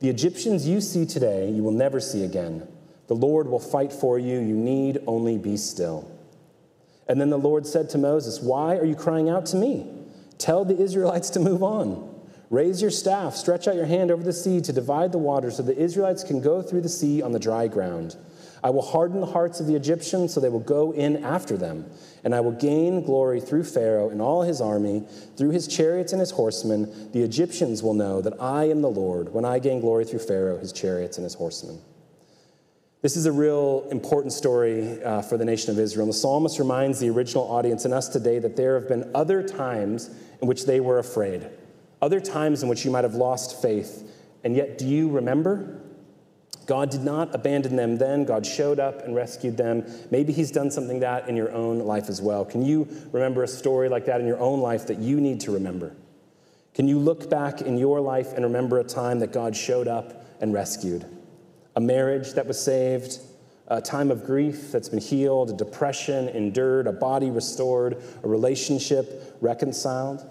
The 0.00 0.08
Egyptians 0.08 0.66
you 0.66 0.80
see 0.80 1.06
today, 1.06 1.50
you 1.50 1.62
will 1.62 1.72
never 1.72 2.00
see 2.00 2.24
again. 2.24 2.66
The 3.08 3.16
Lord 3.16 3.48
will 3.48 3.58
fight 3.58 3.92
for 3.92 4.18
you. 4.18 4.38
You 4.38 4.54
need 4.54 5.00
only 5.06 5.38
be 5.38 5.56
still. 5.56 6.10
And 7.08 7.20
then 7.20 7.30
the 7.30 7.38
Lord 7.38 7.66
said 7.66 7.88
to 7.90 7.98
Moses, 7.98 8.40
Why 8.40 8.76
are 8.76 8.84
you 8.84 8.94
crying 8.94 9.28
out 9.30 9.46
to 9.46 9.56
me? 9.56 9.97
Tell 10.38 10.64
the 10.64 10.80
Israelites 10.80 11.30
to 11.30 11.40
move 11.40 11.62
on. 11.62 12.14
Raise 12.50 12.80
your 12.80 12.90
staff, 12.90 13.34
stretch 13.34 13.68
out 13.68 13.74
your 13.74 13.84
hand 13.84 14.10
over 14.10 14.22
the 14.22 14.32
sea 14.32 14.60
to 14.62 14.72
divide 14.72 15.12
the 15.12 15.18
waters 15.18 15.56
so 15.56 15.62
the 15.62 15.76
Israelites 15.76 16.24
can 16.24 16.40
go 16.40 16.62
through 16.62 16.80
the 16.80 16.88
sea 16.88 17.20
on 17.20 17.32
the 17.32 17.38
dry 17.38 17.68
ground. 17.68 18.16
I 18.62 18.70
will 18.70 18.82
harden 18.82 19.20
the 19.20 19.26
hearts 19.26 19.60
of 19.60 19.66
the 19.66 19.76
Egyptians 19.76 20.32
so 20.32 20.40
they 20.40 20.48
will 20.48 20.58
go 20.58 20.92
in 20.92 21.22
after 21.24 21.56
them. 21.56 21.86
And 22.24 22.34
I 22.34 22.40
will 22.40 22.52
gain 22.52 23.04
glory 23.04 23.40
through 23.40 23.64
Pharaoh 23.64 24.10
and 24.10 24.20
all 24.20 24.42
his 24.42 24.60
army, 24.60 25.04
through 25.36 25.50
his 25.50 25.68
chariots 25.68 26.12
and 26.12 26.20
his 26.20 26.32
horsemen. 26.32 27.12
The 27.12 27.22
Egyptians 27.22 27.82
will 27.82 27.94
know 27.94 28.20
that 28.20 28.40
I 28.40 28.64
am 28.64 28.82
the 28.82 28.90
Lord 28.90 29.32
when 29.32 29.44
I 29.44 29.58
gain 29.58 29.80
glory 29.80 30.04
through 30.04 30.20
Pharaoh, 30.20 30.58
his 30.58 30.72
chariots, 30.72 31.18
and 31.18 31.24
his 31.24 31.34
horsemen. 31.34 31.80
This 33.00 33.16
is 33.16 33.26
a 33.26 33.32
real 33.32 33.86
important 33.92 34.32
story 34.32 35.00
uh, 35.04 35.22
for 35.22 35.36
the 35.36 35.44
nation 35.44 35.70
of 35.70 35.78
Israel. 35.78 36.06
The 36.06 36.12
psalmist 36.12 36.58
reminds 36.58 36.98
the 36.98 37.10
original 37.10 37.48
audience 37.48 37.84
and 37.84 37.94
us 37.94 38.08
today 38.08 38.40
that 38.40 38.56
there 38.56 38.74
have 38.74 38.88
been 38.88 39.08
other 39.14 39.40
times 39.46 40.10
in 40.40 40.48
which 40.48 40.66
they 40.66 40.80
were 40.80 40.98
afraid, 40.98 41.48
other 42.00 42.20
times 42.20 42.62
in 42.62 42.68
which 42.68 42.84
you 42.84 42.90
might 42.90 43.04
have 43.04 43.14
lost 43.14 43.60
faith. 43.60 44.10
And 44.44 44.54
yet, 44.54 44.78
do 44.78 44.86
you 44.86 45.10
remember? 45.10 45.80
God 46.66 46.90
did 46.90 47.00
not 47.02 47.34
abandon 47.34 47.76
them 47.76 47.96
then. 47.96 48.24
God 48.24 48.44
showed 48.44 48.78
up 48.78 49.02
and 49.02 49.14
rescued 49.14 49.56
them. 49.56 49.84
Maybe 50.10 50.32
He's 50.32 50.50
done 50.50 50.70
something 50.70 51.00
that 51.00 51.28
in 51.28 51.34
your 51.34 51.50
own 51.52 51.78
life 51.78 52.08
as 52.08 52.20
well. 52.20 52.44
Can 52.44 52.62
you 52.62 52.86
remember 53.10 53.42
a 53.42 53.48
story 53.48 53.88
like 53.88 54.04
that 54.04 54.20
in 54.20 54.26
your 54.26 54.38
own 54.38 54.60
life 54.60 54.86
that 54.88 54.98
you 54.98 55.18
need 55.20 55.40
to 55.40 55.52
remember? 55.52 55.96
Can 56.74 56.86
you 56.86 56.98
look 56.98 57.28
back 57.30 57.62
in 57.62 57.78
your 57.78 58.00
life 58.00 58.34
and 58.34 58.44
remember 58.44 58.78
a 58.78 58.84
time 58.84 59.18
that 59.20 59.32
God 59.32 59.56
showed 59.56 59.88
up 59.88 60.26
and 60.40 60.52
rescued? 60.52 61.06
A 61.74 61.80
marriage 61.80 62.34
that 62.34 62.46
was 62.46 62.62
saved, 62.62 63.18
a 63.68 63.80
time 63.80 64.10
of 64.10 64.24
grief 64.24 64.72
that's 64.72 64.88
been 64.88 65.00
healed, 65.00 65.50
a 65.50 65.52
depression 65.52 66.28
endured, 66.28 66.86
a 66.86 66.92
body 66.92 67.30
restored, 67.30 68.02
a 68.22 68.28
relationship 68.28 69.36
reconciled? 69.40 70.28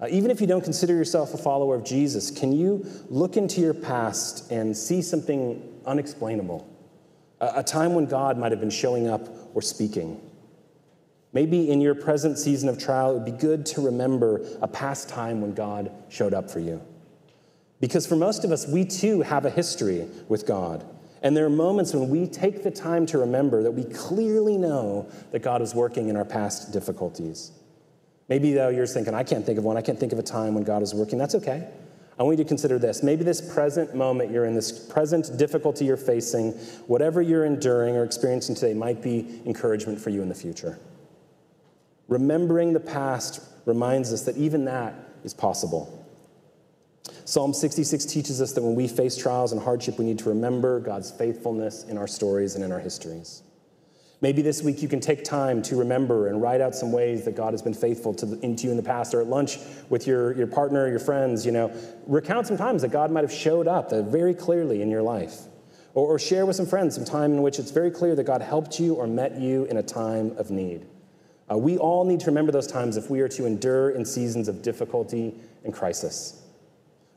Uh, 0.00 0.06
even 0.10 0.30
if 0.30 0.40
you 0.40 0.46
don't 0.46 0.64
consider 0.64 0.94
yourself 0.94 1.34
a 1.34 1.38
follower 1.38 1.74
of 1.74 1.84
Jesus, 1.84 2.30
can 2.30 2.52
you 2.52 2.86
look 3.08 3.36
into 3.36 3.60
your 3.60 3.74
past 3.74 4.50
and 4.50 4.76
see 4.76 5.00
something 5.02 5.74
unexplainable. 5.86 6.68
A, 7.40 7.52
a 7.56 7.62
time 7.62 7.94
when 7.94 8.06
God 8.06 8.38
might 8.38 8.52
have 8.52 8.60
been 8.60 8.70
showing 8.70 9.08
up 9.08 9.28
or 9.54 9.62
speaking. 9.62 10.20
Maybe 11.32 11.70
in 11.70 11.80
your 11.80 11.94
present 11.94 12.38
season 12.38 12.68
of 12.68 12.78
trial, 12.78 13.10
it 13.10 13.14
would 13.14 13.24
be 13.24 13.32
good 13.32 13.66
to 13.66 13.80
remember 13.80 14.46
a 14.62 14.68
past 14.68 15.08
time 15.08 15.40
when 15.40 15.52
God 15.52 15.90
showed 16.08 16.32
up 16.32 16.50
for 16.50 16.60
you. 16.60 16.80
Because 17.80 18.06
for 18.06 18.16
most 18.16 18.44
of 18.44 18.52
us, 18.52 18.68
we 18.68 18.84
too 18.84 19.22
have 19.22 19.44
a 19.44 19.50
history 19.50 20.06
with 20.28 20.46
God. 20.46 20.86
And 21.24 21.34
there 21.34 21.46
are 21.46 21.50
moments 21.50 21.94
when 21.94 22.10
we 22.10 22.26
take 22.26 22.62
the 22.62 22.70
time 22.70 23.06
to 23.06 23.18
remember 23.18 23.62
that 23.62 23.70
we 23.70 23.84
clearly 23.84 24.58
know 24.58 25.08
that 25.32 25.40
God 25.40 25.62
is 25.62 25.74
working 25.74 26.10
in 26.10 26.16
our 26.16 26.24
past 26.24 26.70
difficulties. 26.70 27.50
Maybe, 28.28 28.52
though, 28.52 28.68
you're 28.68 28.86
thinking, 28.86 29.14
I 29.14 29.24
can't 29.24 29.44
think 29.44 29.56
of 29.58 29.64
one. 29.64 29.78
I 29.78 29.80
can't 29.80 29.98
think 29.98 30.12
of 30.12 30.18
a 30.18 30.22
time 30.22 30.54
when 30.54 30.64
God 30.64 30.82
is 30.82 30.94
working. 30.94 31.18
That's 31.18 31.34
okay. 31.34 31.66
I 32.18 32.22
want 32.22 32.38
you 32.38 32.44
to 32.44 32.48
consider 32.48 32.78
this. 32.78 33.02
Maybe 33.02 33.24
this 33.24 33.40
present 33.54 33.94
moment 33.94 34.30
you're 34.30 34.44
in, 34.44 34.54
this 34.54 34.70
present 34.70 35.36
difficulty 35.38 35.86
you're 35.86 35.96
facing, 35.96 36.52
whatever 36.86 37.22
you're 37.22 37.46
enduring 37.46 37.96
or 37.96 38.04
experiencing 38.04 38.54
today 38.54 38.74
might 38.74 39.02
be 39.02 39.40
encouragement 39.46 39.98
for 39.98 40.10
you 40.10 40.20
in 40.20 40.28
the 40.28 40.34
future. 40.34 40.78
Remembering 42.06 42.74
the 42.74 42.80
past 42.80 43.40
reminds 43.64 44.12
us 44.12 44.22
that 44.22 44.36
even 44.36 44.66
that 44.66 44.94
is 45.24 45.32
possible. 45.32 45.93
Psalm 47.26 47.52
66 47.52 48.04
teaches 48.06 48.40
us 48.40 48.52
that 48.52 48.62
when 48.62 48.74
we 48.74 48.88
face 48.88 49.16
trials 49.16 49.52
and 49.52 49.60
hardship, 49.60 49.98
we 49.98 50.04
need 50.04 50.18
to 50.18 50.28
remember 50.28 50.80
God's 50.80 51.10
faithfulness 51.10 51.84
in 51.84 51.98
our 51.98 52.06
stories 52.06 52.54
and 52.54 52.64
in 52.64 52.72
our 52.72 52.78
histories. 52.78 53.42
Maybe 54.20 54.40
this 54.40 54.62
week 54.62 54.80
you 54.80 54.88
can 54.88 55.00
take 55.00 55.22
time 55.22 55.60
to 55.62 55.76
remember 55.76 56.28
and 56.28 56.40
write 56.40 56.62
out 56.62 56.74
some 56.74 56.92
ways 56.92 57.26
that 57.26 57.36
God 57.36 57.52
has 57.52 57.60
been 57.60 57.74
faithful 57.74 58.14
to, 58.14 58.38
into 58.40 58.64
you 58.64 58.70
in 58.70 58.78
the 58.78 58.82
past, 58.82 59.12
or 59.12 59.20
at 59.20 59.26
lunch 59.26 59.58
with 59.90 60.06
your, 60.06 60.32
your 60.32 60.46
partner, 60.46 60.84
or 60.84 60.88
your 60.88 60.98
friends, 60.98 61.44
you 61.44 61.52
know. 61.52 61.70
Recount 62.06 62.46
some 62.46 62.56
times 62.56 62.80
that 62.82 62.90
God 62.90 63.10
might 63.10 63.22
have 63.22 63.32
showed 63.32 63.68
up 63.68 63.90
very 63.90 64.32
clearly 64.32 64.80
in 64.80 64.90
your 64.90 65.02
life. 65.02 65.40
Or, 65.92 66.14
or 66.14 66.18
share 66.18 66.46
with 66.46 66.56
some 66.56 66.66
friends 66.66 66.94
some 66.94 67.04
time 67.04 67.32
in 67.32 67.42
which 67.42 67.58
it's 67.58 67.70
very 67.70 67.90
clear 67.90 68.14
that 68.16 68.24
God 68.24 68.40
helped 68.40 68.80
you 68.80 68.94
or 68.94 69.06
met 69.06 69.38
you 69.38 69.64
in 69.64 69.76
a 69.76 69.82
time 69.82 70.34
of 70.38 70.50
need. 70.50 70.86
Uh, 71.50 71.58
we 71.58 71.76
all 71.76 72.04
need 72.04 72.20
to 72.20 72.26
remember 72.26 72.50
those 72.50 72.66
times 72.66 72.96
if 72.96 73.10
we 73.10 73.20
are 73.20 73.28
to 73.28 73.44
endure 73.44 73.90
in 73.90 74.04
seasons 74.04 74.48
of 74.48 74.62
difficulty 74.62 75.34
and 75.64 75.74
crisis. 75.74 76.43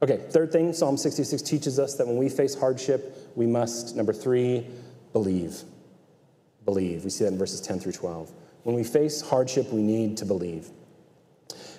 Okay, 0.02 0.18
third 0.30 0.52
thing, 0.52 0.74
Psalm 0.74 0.98
66 0.98 1.42
teaches 1.42 1.80
us 1.80 1.96
that 1.96 2.06
when 2.06 2.18
we 2.18 2.30
face 2.30 2.54
hardship, 2.54 3.32
we 3.36 3.48
must, 3.48 3.96
number 3.96 4.14
three, 4.14 4.66
believe 5.14 5.64
believe. 6.68 7.06
We 7.06 7.10
see 7.10 7.24
that 7.24 7.32
in 7.32 7.40
verses 7.40 7.62
10 7.62 7.80
through 7.80 7.94
12. 7.94 8.30
When 8.64 8.76
we 8.76 8.84
face 8.84 9.22
hardship, 9.22 9.72
we 9.72 9.82
need 9.82 10.18
to 10.18 10.26
believe. 10.26 10.70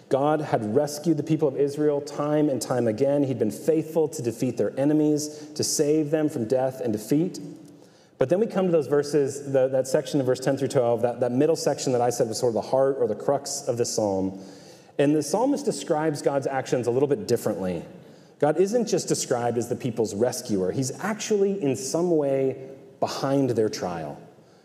God 0.08 0.40
had 0.40 0.74
rescued 0.74 1.18
the 1.18 1.22
people 1.22 1.46
of 1.46 1.56
Israel 1.56 2.00
time 2.00 2.48
and 2.48 2.60
time 2.60 2.88
again. 2.88 3.22
He'd 3.22 3.38
been 3.38 3.50
faithful 3.50 4.08
to 4.08 4.22
defeat 4.22 4.56
their 4.56 4.72
enemies, 4.80 5.46
to 5.54 5.62
save 5.62 6.10
them 6.10 6.30
from 6.30 6.46
death 6.46 6.80
and 6.80 6.94
defeat. 6.94 7.38
But 8.16 8.30
then 8.30 8.40
we 8.40 8.46
come 8.46 8.64
to 8.64 8.72
those 8.72 8.86
verses, 8.86 9.52
the, 9.52 9.68
that 9.68 9.86
section 9.86 10.18
of 10.20 10.26
verse 10.26 10.40
10 10.40 10.56
through 10.56 10.68
12, 10.68 11.02
that, 11.02 11.20
that 11.20 11.32
middle 11.32 11.54
section 11.54 11.92
that 11.92 12.00
I 12.00 12.08
said 12.08 12.26
was 12.26 12.38
sort 12.38 12.50
of 12.50 12.54
the 12.54 12.70
heart 12.70 12.96
or 12.98 13.06
the 13.06 13.14
crux 13.14 13.68
of 13.68 13.76
the 13.76 13.84
psalm. 13.84 14.40
And 14.98 15.14
the 15.14 15.22
psalmist 15.22 15.66
describes 15.66 16.22
God's 16.22 16.46
actions 16.46 16.86
a 16.86 16.90
little 16.90 17.08
bit 17.08 17.28
differently. 17.28 17.84
God 18.38 18.58
isn't 18.58 18.86
just 18.86 19.08
described 19.08 19.58
as 19.58 19.68
the 19.68 19.76
people's 19.76 20.14
rescuer, 20.14 20.72
he's 20.72 20.92
actually 21.00 21.60
in 21.62 21.76
some 21.76 22.16
way 22.16 22.68
behind 23.00 23.50
their 23.50 23.68
trial. 23.68 24.20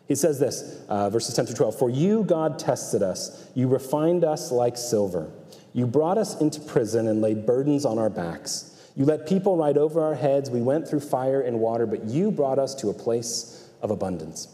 He 0.07 0.15
says 0.15 0.39
this, 0.39 0.81
uh, 0.89 1.09
verses 1.09 1.33
10 1.35 1.45
through 1.45 1.55
12 1.55 1.79
For 1.79 1.89
you, 1.89 2.23
God, 2.23 2.59
tested 2.59 3.01
us. 3.01 3.49
You 3.55 3.67
refined 3.67 4.23
us 4.23 4.51
like 4.51 4.77
silver. 4.77 5.31
You 5.73 5.87
brought 5.87 6.17
us 6.17 6.39
into 6.39 6.59
prison 6.59 7.07
and 7.07 7.21
laid 7.21 7.45
burdens 7.45 7.85
on 7.85 7.97
our 7.97 8.09
backs. 8.09 8.69
You 8.95 9.05
let 9.05 9.27
people 9.27 9.57
ride 9.57 9.77
over 9.77 10.03
our 10.03 10.13
heads. 10.13 10.51
We 10.51 10.61
went 10.61 10.87
through 10.87 10.99
fire 10.99 11.41
and 11.41 11.59
water, 11.59 11.87
but 11.87 12.03
you 12.03 12.29
brought 12.29 12.59
us 12.59 12.75
to 12.75 12.89
a 12.89 12.93
place 12.93 13.67
of 13.81 13.89
abundance. 13.89 14.49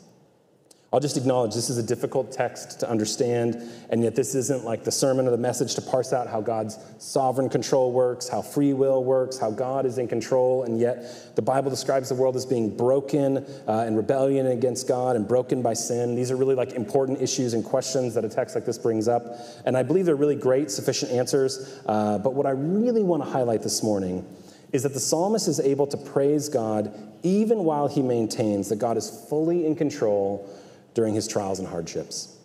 I'll 0.92 1.00
just 1.00 1.18
acknowledge 1.18 1.54
this 1.54 1.70
is 1.70 1.78
a 1.78 1.84
difficult 1.84 2.32
text 2.32 2.80
to 2.80 2.90
understand, 2.90 3.62
and 3.92 4.04
yet 4.04 4.16
this 4.16 4.34
isn't 4.34 4.66
like 4.66 4.84
the 4.84 4.92
sermon 4.92 5.28
or 5.28 5.32
the 5.32 5.38
message 5.38 5.76
to 5.76 5.84
parse 5.84 6.14
out 6.14 6.28
how 6.28 6.42
God's 6.42 6.80
sovereign 6.98 7.48
control 7.48 7.92
works, 7.92 8.28
how 8.28 8.42
free 8.42 8.74
will 8.74 9.04
works, 9.04 9.38
how 9.38 9.52
God 9.52 9.86
is 9.86 10.00
in 10.00 10.08
control, 10.08 10.64
and 10.64 10.80
yet 10.80 11.36
the 11.36 11.44
Bible 11.44 11.70
describes 11.70 12.10
the 12.10 12.16
world 12.16 12.36
as 12.36 12.44
being 12.44 12.76
broken 12.76 13.46
uh, 13.68 13.84
and 13.86 13.98
rebellion 13.98 14.48
against 14.48 14.88
God 14.88 15.16
and 15.16 15.28
broken 15.28 15.62
by 15.62 15.76
sin. 15.76 16.16
These 16.16 16.32
are 16.32 16.36
really 16.36 16.56
like 16.56 16.72
important 16.72 17.22
issues 17.22 17.54
and 17.54 17.64
questions 17.64 18.16
that 18.16 18.26
a 18.26 18.30
text 18.30 18.56
like 18.56 18.66
this 18.66 18.80
brings 18.80 19.08
up, 19.08 19.38
and 19.66 19.78
I 19.78 19.84
believe 19.84 20.08
they're 20.08 20.16
really 20.16 20.36
great, 20.36 20.72
sufficient 20.72 21.12
answers. 21.12 21.82
Uh, 21.86 22.18
but 22.18 22.34
what 22.34 22.48
I 22.48 22.52
really 22.52 23.04
want 23.04 23.24
to 23.24 23.30
highlight 23.30 23.62
this 23.62 23.84
morning 23.84 24.26
is 24.72 24.82
that 24.84 24.96
the 24.96 25.00
psalmist 25.00 25.48
is 25.48 25.60
able 25.60 25.86
to 25.86 25.98
praise 25.98 26.50
God 26.50 26.92
even 27.22 27.60
while 27.60 27.88
he 27.88 28.02
maintains 28.02 28.70
that 28.70 28.78
God 28.78 28.98
is 28.98 29.26
fully 29.30 29.68
in 29.68 29.76
control 29.76 30.50
during 30.94 31.14
his 31.14 31.28
trials 31.28 31.60
and 31.60 31.68
hardships. 31.68 32.36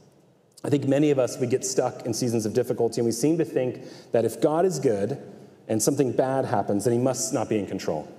I 0.64 0.70
think 0.70 0.86
many 0.86 1.10
of 1.10 1.18
us, 1.18 1.38
we 1.38 1.46
get 1.46 1.64
stuck 1.64 2.06
in 2.06 2.14
seasons 2.14 2.46
of 2.46 2.54
difficulty 2.54 3.00
and 3.00 3.06
we 3.06 3.12
seem 3.12 3.36
to 3.38 3.44
think 3.44 3.84
that 4.12 4.24
if 4.24 4.40
God 4.40 4.64
is 4.64 4.78
good 4.78 5.20
and 5.68 5.82
something 5.82 6.12
bad 6.12 6.46
happens, 6.46 6.84
then 6.84 6.92
he 6.92 6.98
must 6.98 7.34
not 7.34 7.48
be 7.48 7.58
in 7.58 7.66
control. 7.66 8.10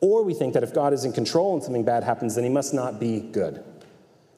Or 0.00 0.22
we 0.22 0.34
think 0.34 0.54
that 0.54 0.62
if 0.62 0.74
God 0.74 0.92
is 0.92 1.04
in 1.04 1.12
control 1.12 1.54
and 1.54 1.62
something 1.62 1.84
bad 1.84 2.04
happens, 2.04 2.34
then 2.34 2.44
he 2.44 2.50
must 2.50 2.74
not 2.74 2.98
be 2.98 3.20
good. 3.20 3.62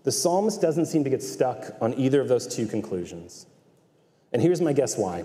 The 0.04 0.12
psalmist 0.12 0.60
doesn't 0.60 0.86
seem 0.86 1.04
to 1.04 1.10
get 1.10 1.22
stuck 1.22 1.76
on 1.80 1.94
either 1.94 2.20
of 2.20 2.28
those 2.28 2.46
two 2.46 2.66
conclusions. 2.66 3.46
And 4.32 4.40
here's 4.40 4.60
my 4.60 4.72
guess 4.72 4.96
why. 4.96 5.24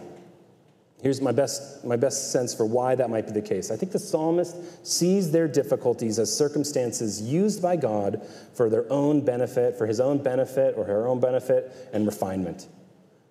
Here's 1.06 1.22
my 1.22 1.32
best, 1.32 1.86
my 1.86 1.98
best 1.98 2.32
sense 2.32 2.52
for 2.56 2.65
why 2.65 2.96
that 2.96 3.12
might 3.12 3.28
be 3.28 3.32
the 3.32 3.39
case. 3.39 3.70
I 3.70 3.76
think 3.76 3.91
the 3.91 4.00
psalmist 4.00 4.56
sees 4.84 5.30
their 5.30 5.48
difficulties 5.48 6.18
as 6.18 6.36
circumstances 6.36 7.22
used 7.22 7.62
by 7.62 7.76
God 7.76 8.28
for 8.56 8.72
their 8.72 8.91
own 8.91 9.24
benefit, 9.24 9.78
for 9.78 9.86
his 9.86 10.00
own 10.00 10.18
benefit 10.18 10.74
or 10.76 10.84
her 10.86 11.06
own 11.06 11.20
benefit 11.20 11.91
and 11.94 12.08
refinement. 12.08 12.65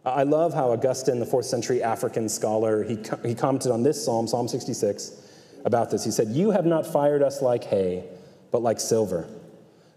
I 0.05 0.23
love 0.23 0.55
how 0.55 0.71
Augustine, 0.71 1.19
the 1.19 1.27
fourth 1.27 1.47
century 1.47 1.83
African 1.83 2.29
scholar, 2.29 2.85
he, 2.85 2.97
he 3.25 3.35
commented 3.35 3.73
on 3.73 3.83
this 3.83 4.05
psalm, 4.05 4.29
Psalm 4.29 4.47
66, 4.47 5.11
about 5.65 5.91
this. 5.91 6.05
He 6.05 6.13
said, 6.13 6.29
You 6.29 6.53
have 6.53 6.67
not 6.67 6.87
fired 6.87 7.25
us 7.25 7.43
like 7.43 7.65
hay, 7.65 8.05
but 8.53 8.63
like 8.63 8.79
silver. 8.79 9.29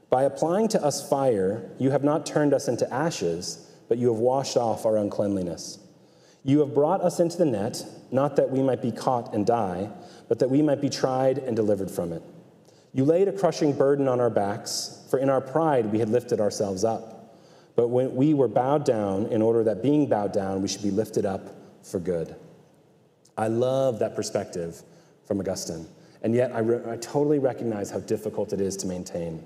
By 0.10 0.24
applying 0.24 0.68
to 0.70 0.84
us 0.84 1.08
fire, 1.08 1.70
you 1.78 1.92
have 1.92 2.04
not 2.04 2.26
turned 2.26 2.56
us 2.56 2.68
into 2.68 2.92
ashes, 2.92 3.72
but 3.88 4.00
you 4.00 4.08
have 4.12 4.18
washed 4.18 4.58
off 4.58 4.84
our 4.84 4.98
uncleanliness. 4.98 5.78
You 6.48 6.62
have 6.62 6.74
brought 6.74 7.02
us 7.02 7.20
into 7.20 7.38
the 7.38 7.46
net, 7.46 7.86
not 8.10 8.38
that 8.38 8.50
we 8.50 8.64
might 8.64 8.82
be 8.82 8.94
caught 8.94 9.34
and 9.34 9.46
die, 9.46 9.90
but 10.30 10.40
that 10.40 10.50
we 10.50 10.62
might 10.62 10.80
be 10.80 10.90
tried 10.90 11.40
and 11.40 11.58
delivered 11.58 11.92
from 11.92 12.14
it. 12.14 12.24
You 12.94 13.04
laid 13.04 13.28
a 13.28 13.34
crushing 13.34 13.74
burden 13.74 14.08
on 14.08 14.22
our 14.22 14.30
backs, 14.30 15.06
for 15.10 15.20
in 15.20 15.30
our 15.30 15.42
pride 15.42 15.88
we 15.88 16.00
had 16.00 16.08
lifted 16.08 16.40
ourselves 16.40 16.86
up. 16.86 17.36
But 17.76 17.90
when 17.90 18.16
we 18.16 18.34
were 18.34 18.48
bowed 18.48 18.86
down, 18.86 19.26
in 19.26 19.42
order 19.42 19.62
that 19.66 19.84
being 19.84 20.08
bowed 20.08 20.32
down, 20.32 20.62
we 20.62 20.70
should 20.70 20.84
be 20.84 20.90
lifted 20.90 21.26
up 21.26 21.54
for 21.84 22.00
good. 22.00 22.34
I 23.38 23.50
love 23.50 24.00
that 24.00 24.16
perspective 24.16 24.82
from 25.26 25.42
Augustine, 25.42 25.86
and 26.22 26.34
yet 26.34 26.54
I, 26.56 26.60
re- 26.60 26.90
I 26.90 26.96
totally 26.96 27.40
recognize 27.40 27.92
how 27.92 28.00
difficult 28.00 28.54
it 28.54 28.62
is 28.62 28.78
to 28.78 28.88
maintain. 28.88 29.46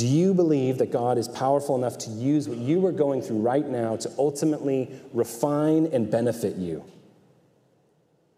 Do 0.00 0.06
you 0.06 0.32
believe 0.32 0.78
that 0.78 0.90
God 0.90 1.18
is 1.18 1.28
powerful 1.28 1.76
enough 1.76 1.98
to 1.98 2.10
use 2.10 2.48
what 2.48 2.56
you 2.56 2.86
are 2.86 2.90
going 2.90 3.20
through 3.20 3.40
right 3.40 3.68
now 3.68 3.96
to 3.96 4.10
ultimately 4.16 4.90
refine 5.12 5.90
and 5.92 6.10
benefit 6.10 6.56
you? 6.56 6.82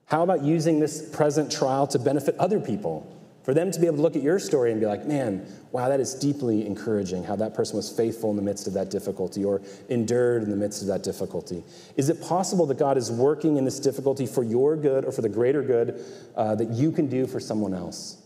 How 0.07 0.25
about 0.25 0.42
using 0.42 0.81
this 0.81 1.09
present 1.11 1.53
trial 1.53 1.87
to 1.87 2.01
benefit 2.01 2.35
other 2.40 2.59
people? 2.59 3.07
For 3.44 3.55
them 3.55 3.70
to 3.70 3.79
be 3.79 3.87
able 3.87 3.98
to 3.98 4.03
look 4.03 4.16
at 4.16 4.22
your 4.22 4.40
story 4.40 4.72
and 4.72 4.81
be 4.81 4.87
like, 4.87 5.07
man, 5.07 5.46
wow, 5.70 5.88
that 5.88 6.01
is 6.01 6.14
deeply 6.14 6.66
encouraging 6.66 7.22
how 7.22 7.37
that 7.37 7.55
person 7.55 7.77
was 7.77 7.88
faithful 7.88 8.31
in 8.31 8.37
the 8.37 8.42
midst 8.42 8.66
of 8.66 8.72
that 8.72 8.90
difficulty 8.90 9.44
or 9.44 9.62
endured 9.88 10.42
in 10.42 10.51
the 10.51 10.57
midst 10.57 10.83
of 10.83 10.88
that 10.88 11.05
difficulty. 11.05 11.62
Is 11.96 12.09
it 12.09 12.20
possible 12.20 12.66
that 12.66 12.79
God 12.79 12.98
is 12.98 13.09
working 13.09 13.57
in 13.57 13.64
this 13.64 13.79
difficulty 13.79 14.27
for 14.27 14.42
your 14.42 14.75
good 14.75 15.05
or 15.05 15.12
for 15.12 15.22
the 15.22 15.29
greater 15.29 15.62
good 15.62 16.05
uh, 16.35 16.57
that 16.57 16.70
you 16.70 16.90
can 16.90 17.07
do 17.07 17.25
for 17.25 17.38
someone 17.38 17.72
else? 17.72 18.22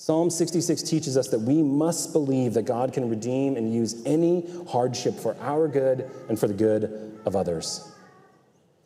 Psalm 0.00 0.30
66 0.30 0.84
teaches 0.84 1.16
us 1.16 1.26
that 1.26 1.40
we 1.40 1.60
must 1.60 2.12
believe 2.12 2.54
that 2.54 2.62
God 2.62 2.92
can 2.92 3.10
redeem 3.10 3.56
and 3.56 3.74
use 3.74 4.00
any 4.06 4.48
hardship 4.68 5.18
for 5.18 5.36
our 5.40 5.66
good 5.66 6.08
and 6.28 6.38
for 6.38 6.46
the 6.46 6.54
good 6.54 7.18
of 7.24 7.34
others. 7.34 7.92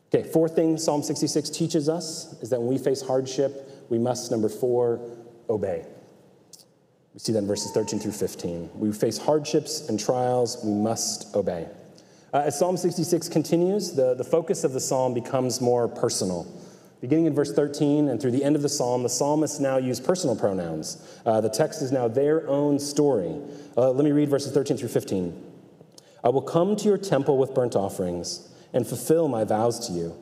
Okay, 0.08 0.26
fourth 0.26 0.54
thing 0.54 0.78
Psalm 0.78 1.02
66 1.02 1.50
teaches 1.50 1.90
us 1.90 2.34
is 2.40 2.48
that 2.48 2.60
when 2.60 2.68
we 2.70 2.78
face 2.78 3.02
hardship, 3.02 3.86
we 3.90 3.98
must, 3.98 4.30
number 4.30 4.48
four, 4.48 5.02
obey. 5.50 5.84
We 7.12 7.20
see 7.20 7.32
that 7.32 7.40
in 7.40 7.46
verses 7.46 7.72
13 7.72 8.00
through 8.00 8.12
15. 8.12 8.70
We 8.74 8.90
face 8.90 9.18
hardships 9.18 9.90
and 9.90 10.00
trials, 10.00 10.64
we 10.64 10.72
must 10.72 11.36
obey. 11.36 11.68
Uh, 12.32 12.38
as 12.46 12.58
Psalm 12.58 12.78
66 12.78 13.28
continues, 13.28 13.92
the, 13.92 14.14
the 14.14 14.24
focus 14.24 14.64
of 14.64 14.72
the 14.72 14.80
psalm 14.80 15.12
becomes 15.12 15.60
more 15.60 15.88
personal. 15.88 16.50
Beginning 17.02 17.26
in 17.26 17.34
verse 17.34 17.52
13 17.52 18.08
and 18.08 18.20
through 18.20 18.30
the 18.30 18.44
end 18.44 18.54
of 18.54 18.62
the 18.62 18.68
psalm, 18.68 19.02
the 19.02 19.08
psalmists 19.08 19.58
now 19.58 19.76
use 19.76 19.98
personal 19.98 20.36
pronouns. 20.36 21.04
Uh, 21.26 21.40
the 21.40 21.48
text 21.48 21.82
is 21.82 21.90
now 21.90 22.06
their 22.06 22.48
own 22.48 22.78
story. 22.78 23.40
Uh, 23.76 23.90
let 23.90 24.04
me 24.04 24.12
read 24.12 24.28
verses 24.28 24.52
13 24.52 24.76
through 24.76 24.88
15. 24.88 25.50
I 26.22 26.28
will 26.28 26.42
come 26.42 26.76
to 26.76 26.84
your 26.84 26.96
temple 26.96 27.38
with 27.38 27.54
burnt 27.54 27.74
offerings 27.74 28.48
and 28.72 28.86
fulfill 28.86 29.26
my 29.26 29.42
vows 29.42 29.84
to 29.88 29.92
you. 29.92 30.16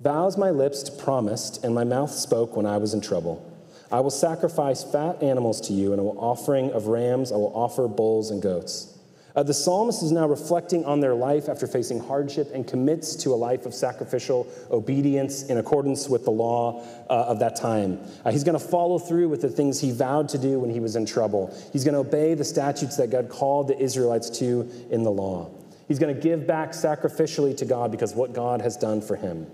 Vows 0.00 0.36
my 0.36 0.50
lips 0.50 0.90
promised, 0.90 1.64
and 1.64 1.74
my 1.74 1.84
mouth 1.84 2.12
spoke 2.12 2.56
when 2.56 2.66
I 2.66 2.76
was 2.76 2.92
in 2.92 3.00
trouble. 3.00 3.42
I 3.90 4.00
will 4.00 4.10
sacrifice 4.10 4.84
fat 4.84 5.22
animals 5.22 5.62
to 5.62 5.72
you, 5.72 5.92
and 5.92 6.00
an 6.00 6.08
offering 6.08 6.72
of 6.72 6.88
rams 6.88 7.32
I 7.32 7.36
will 7.36 7.56
offer 7.56 7.88
bulls 7.88 8.30
and 8.30 8.42
goats. 8.42 8.97
Uh, 9.38 9.42
the 9.44 9.54
psalmist 9.54 10.02
is 10.02 10.10
now 10.10 10.26
reflecting 10.26 10.84
on 10.84 10.98
their 10.98 11.14
life 11.14 11.48
after 11.48 11.68
facing 11.68 12.00
hardship 12.00 12.50
and 12.52 12.66
commits 12.66 13.14
to 13.14 13.32
a 13.32 13.36
life 13.36 13.66
of 13.66 13.72
sacrificial 13.72 14.48
obedience 14.72 15.44
in 15.44 15.58
accordance 15.58 16.08
with 16.08 16.24
the 16.24 16.30
law 16.30 16.84
uh, 17.08 17.26
of 17.28 17.38
that 17.38 17.54
time. 17.54 18.00
Uh, 18.24 18.32
he's 18.32 18.42
going 18.42 18.58
to 18.58 18.66
follow 18.66 18.98
through 18.98 19.28
with 19.28 19.40
the 19.40 19.48
things 19.48 19.80
he 19.80 19.92
vowed 19.92 20.28
to 20.28 20.38
do 20.38 20.58
when 20.58 20.70
he 20.70 20.80
was 20.80 20.96
in 20.96 21.06
trouble. 21.06 21.56
He's 21.72 21.84
going 21.84 21.94
to 21.94 22.00
obey 22.00 22.34
the 22.34 22.44
statutes 22.44 22.96
that 22.96 23.10
God 23.10 23.28
called 23.28 23.68
the 23.68 23.78
Israelites 23.80 24.28
to 24.40 24.68
in 24.90 25.04
the 25.04 25.12
law. 25.12 25.48
He's 25.86 26.00
going 26.00 26.12
to 26.12 26.20
give 26.20 26.44
back 26.44 26.70
sacrificially 26.70 27.56
to 27.58 27.64
God 27.64 27.92
because 27.92 28.16
what 28.16 28.32
God 28.32 28.60
has 28.60 28.76
done 28.76 29.00
for 29.00 29.14
him. 29.14 29.46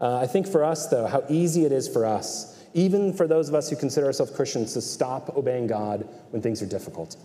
Uh, 0.00 0.20
I 0.20 0.26
think 0.26 0.46
for 0.48 0.64
us, 0.64 0.86
though, 0.86 1.06
how 1.06 1.22
easy 1.28 1.66
it 1.66 1.72
is 1.72 1.86
for 1.86 2.06
us, 2.06 2.58
even 2.72 3.12
for 3.12 3.26
those 3.28 3.50
of 3.50 3.54
us 3.54 3.68
who 3.68 3.76
consider 3.76 4.06
ourselves 4.06 4.32
Christians, 4.34 4.72
to 4.72 4.80
stop 4.80 5.36
obeying 5.36 5.66
God 5.66 6.08
when 6.30 6.40
things 6.40 6.62
are 6.62 6.66
difficult. 6.66 7.18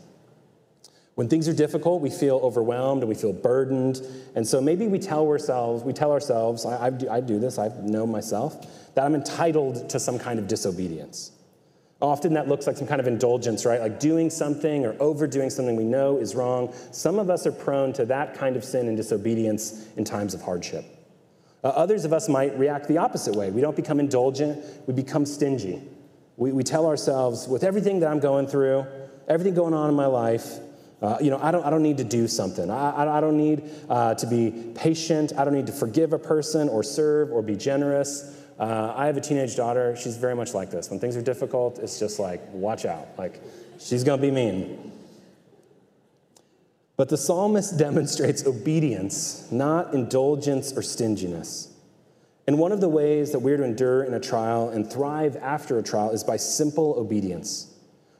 When 1.15 1.30
things 1.30 1.47
are 1.47 1.54
difficult, 1.54 2.01
we 2.01 2.10
feel 2.10 2.38
overwhelmed 2.43 3.01
and 3.01 3.10
we 3.10 3.15
feel 3.15 3.32
burdened. 3.32 4.01
And 4.36 4.45
so 4.45 4.60
maybe 4.60 4.88
we 4.88 4.99
tell 4.99 5.25
ourselves, 5.28 5.84
we 5.84 5.93
tell 5.93 6.12
ourselves, 6.12 6.65
I, 6.65 6.88
I, 6.88 6.89
do, 6.89 7.10
I 7.10 7.21
do 7.21 7.39
this, 7.39 7.58
I 7.58 7.69
know 7.82 8.06
myself, 8.06 8.93
that 8.95 9.06
I'm 9.06 9.15
entitled 9.15 9.89
to 9.89 9.99
some 9.99 10.19
kind 10.19 10.39
of 10.39 10.47
disobedience. 10.47 11.32
Often 12.01 12.34
that 12.34 12.49
looks 12.49 12.67
like 12.67 12.75
some 12.75 12.88
kind 12.88 12.99
of 12.99 13.08
indulgence, 13.08 13.65
right? 13.65 13.80
Like 13.80 14.01
doing 14.01 14.30
something 14.30 14.86
or 14.86 14.97
overdoing 14.99 15.49
something 15.49 15.78
we 15.78 15.86
know 15.86 16.17
is 16.17 16.36
wrong. 16.36 16.73
Some 16.91 17.17
of 17.17 17.30
us 17.30 17.47
are 17.47 17.54
prone 17.54 17.93
to 17.93 18.06
that 18.08 18.34
kind 18.34 18.58
of 18.58 18.65
sin 18.65 18.89
and 18.89 18.97
disobedience 18.97 19.88
in 19.95 20.04
times 20.04 20.34
of 20.34 20.41
hardship. 20.41 20.84
Uh, 21.63 21.69
others 21.69 22.04
of 22.04 22.12
us 22.12 22.28
might 22.28 22.58
react 22.60 22.89
the 22.89 22.97
opposite 22.97 23.34
way. 23.36 23.49
We 23.51 23.62
don't 23.62 23.75
become 23.75 24.01
indulgent, 24.01 24.63
we 24.86 24.93
become 24.93 25.25
stingy. 25.25 25.82
We, 26.36 26.51
we 26.51 26.63
tell 26.63 26.86
ourselves, 26.86 27.47
with 27.47 27.63
everything 27.63 28.01
that 28.01 28.12
I'm 28.12 28.19
going 28.19 28.47
through, 28.47 28.86
everything 29.30 29.56
going 29.56 29.73
on 29.73 29.89
in 29.89 29.95
my 29.95 30.06
life, 30.06 30.60
uh, 31.06 31.18
you 31.22 31.30
know, 31.30 31.39
I 31.39 31.52
don't, 31.52 31.63
I 31.63 31.70
don't 31.70 31.84
need 31.84 31.98
to 31.98 32.04
do 32.04 32.28
something. 32.28 32.72
I, 32.72 33.18
I 33.18 33.22
don't 33.22 33.38
need 33.38 33.70
uh, 33.89 34.15
to 34.15 34.26
be 34.26 34.72
patient. 34.74 35.34
I 35.38 35.46
don't 35.46 35.54
need 35.54 35.68
to 35.68 35.72
forgive 35.72 36.13
a 36.13 36.20
person 36.20 36.68
or 36.68 36.82
serve 36.82 37.32
or 37.32 37.44
be 37.44 37.56
generous. 37.56 38.36
Uh, 38.58 38.91
I 38.96 39.06
have 39.06 39.15
a 39.15 39.22
teenage 39.22 39.56
daughter. 39.56 39.96
She's 39.96 40.18
very 40.18 40.36
much 40.36 40.56
like 40.56 40.72
this. 40.72 40.89
When 40.89 41.00
things 41.00 41.15
are 41.15 41.22
difficult, 41.22 41.78
it's 41.78 42.00
just 42.00 42.18
like, 42.18 42.41
watch 42.52 42.86
out. 42.86 43.08
Like, 43.20 43.39
she's 43.80 44.04
going 44.04 44.20
to 44.20 44.26
be 44.26 44.32
mean. 44.32 44.94
But 46.98 47.10
the 47.10 47.18
psalmist 47.18 47.78
demonstrates 47.78 48.44
obedience, 48.48 49.48
not 49.52 49.94
indulgence 49.94 50.76
or 50.76 50.82
stinginess. 50.82 51.72
And 52.48 52.58
one 52.58 52.72
of 52.72 52.82
the 52.82 52.89
ways 52.89 53.32
that 53.32 53.39
we're 53.39 53.58
to 53.58 53.63
endure 53.63 54.04
in 54.04 54.15
a 54.15 54.20
trial 54.20 54.70
and 54.70 54.91
thrive 54.91 55.38
after 55.38 55.78
a 55.78 55.84
trial 55.84 56.10
is 56.12 56.24
by 56.24 56.38
simple 56.38 56.96
obedience. 56.98 57.74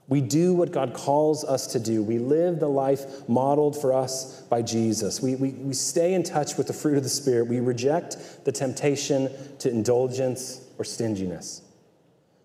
We 0.08 0.22
do 0.22 0.54
what 0.54 0.72
God 0.72 0.94
calls 0.94 1.44
us 1.44 1.68
to 1.68 1.80
do. 1.80 2.04
We 2.04 2.20
live 2.20 2.60
the 2.60 2.70
life 2.70 3.28
modeled 3.28 3.80
for 3.80 3.92
us 3.92 4.42
by 4.42 4.62
Jesus. 4.62 5.20
We, 5.20 5.36
we, 5.36 5.50
we 5.50 5.74
stay 5.74 6.14
in 6.14 6.22
touch 6.22 6.58
with 6.58 6.68
the 6.68 6.74
fruit 6.74 6.98
of 6.98 7.04
the 7.04 7.10
Spirit. 7.10 7.48
We 7.48 7.60
reject 7.60 8.46
the 8.46 8.52
temptation 8.52 9.32
to 9.60 9.70
indulgence 9.70 10.62
or 10.78 10.86
stinginess. 10.86 11.64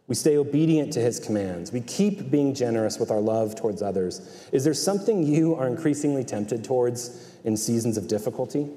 We 0.07 0.15
stay 0.15 0.39
obedient 0.39 0.93
to 0.95 1.01
his 1.01 1.21
commands. 1.21 1.71
We 1.71 1.83
keep 1.83 2.31
being 2.31 2.55
generous 2.55 2.99
with 2.99 3.11
our 3.11 3.21
love 3.21 3.55
towards 3.55 3.83
others. 3.83 4.49
Is 4.53 4.65
there 4.65 4.75
something 4.75 5.23
you 5.23 5.55
are 5.55 5.69
increasingly 5.69 6.25
tempted 6.25 6.65
towards 6.65 7.31
in 7.45 7.57
seasons 7.57 7.97
of 7.97 8.09
difficulty? 8.09 8.69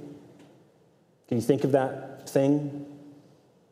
Can 1.28 1.38
you 1.38 1.42
think 1.42 1.64
of 1.64 1.72
that 1.72 2.30
thing? 2.30 2.86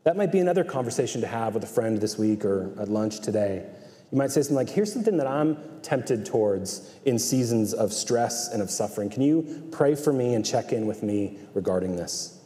That 0.06 0.18
might 0.18 0.32
be 0.32 0.40
another 0.40 0.64
conversation 0.64 1.22
to 1.22 1.28
have 1.28 1.54
with 1.54 1.64
a 1.64 1.68
friend 1.68 2.00
this 2.00 2.18
week 2.18 2.46
or 2.46 2.74
at 2.80 2.88
lunch 2.88 3.20
today. 3.20 3.68
You 4.12 4.18
might 4.18 4.32
say 4.32 4.42
something 4.42 4.56
like, 4.56 4.70
Here's 4.70 4.92
something 4.92 5.18
that 5.18 5.28
I'm 5.28 5.58
tempted 5.82 6.26
towards 6.26 6.96
in 7.06 7.18
seasons 7.18 7.74
of 7.74 7.94
stress 7.94 8.50
and 8.50 8.62
of 8.62 8.70
suffering. 8.70 9.10
Can 9.10 9.22
you 9.22 9.68
pray 9.72 9.96
for 9.96 10.12
me 10.12 10.36
and 10.36 10.46
check 10.46 10.74
in 10.74 10.86
with 10.86 11.02
me 11.02 11.40
regarding 11.54 11.96
this? 11.96 12.40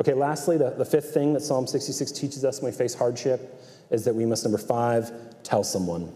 Okay, 0.00 0.14
lastly, 0.14 0.56
the, 0.56 0.70
the 0.70 0.84
fifth 0.84 1.14
thing 1.14 1.34
that 1.34 1.42
Psalm 1.42 1.66
66 1.66 2.10
teaches 2.12 2.44
us 2.44 2.60
when 2.60 2.72
we 2.72 2.76
face 2.76 2.94
hardship 2.94 3.62
is 3.90 4.04
that 4.04 4.14
we 4.14 4.26
must, 4.26 4.44
number 4.44 4.58
five, 4.58 5.12
tell 5.42 5.62
someone. 5.62 6.12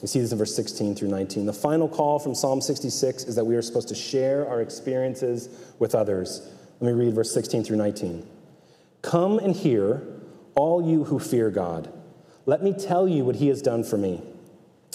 We 0.00 0.08
see 0.08 0.20
this 0.20 0.32
in 0.32 0.38
verse 0.38 0.54
16 0.54 0.94
through 0.94 1.08
19. 1.08 1.46
The 1.46 1.52
final 1.52 1.88
call 1.88 2.18
from 2.18 2.34
Psalm 2.34 2.60
66 2.60 3.24
is 3.24 3.36
that 3.36 3.44
we 3.44 3.54
are 3.54 3.62
supposed 3.62 3.88
to 3.88 3.94
share 3.94 4.48
our 4.48 4.62
experiences 4.62 5.48
with 5.78 5.94
others. 5.94 6.50
Let 6.80 6.94
me 6.94 7.04
read 7.04 7.14
verse 7.14 7.32
16 7.32 7.64
through 7.64 7.76
19. 7.76 8.26
Come 9.02 9.38
and 9.38 9.54
hear, 9.54 10.02
all 10.54 10.82
you 10.82 11.04
who 11.04 11.18
fear 11.18 11.50
God. 11.50 11.92
Let 12.44 12.62
me 12.62 12.72
tell 12.72 13.06
you 13.06 13.24
what 13.24 13.36
he 13.36 13.48
has 13.48 13.62
done 13.62 13.84
for 13.84 13.96
me. 13.96 14.22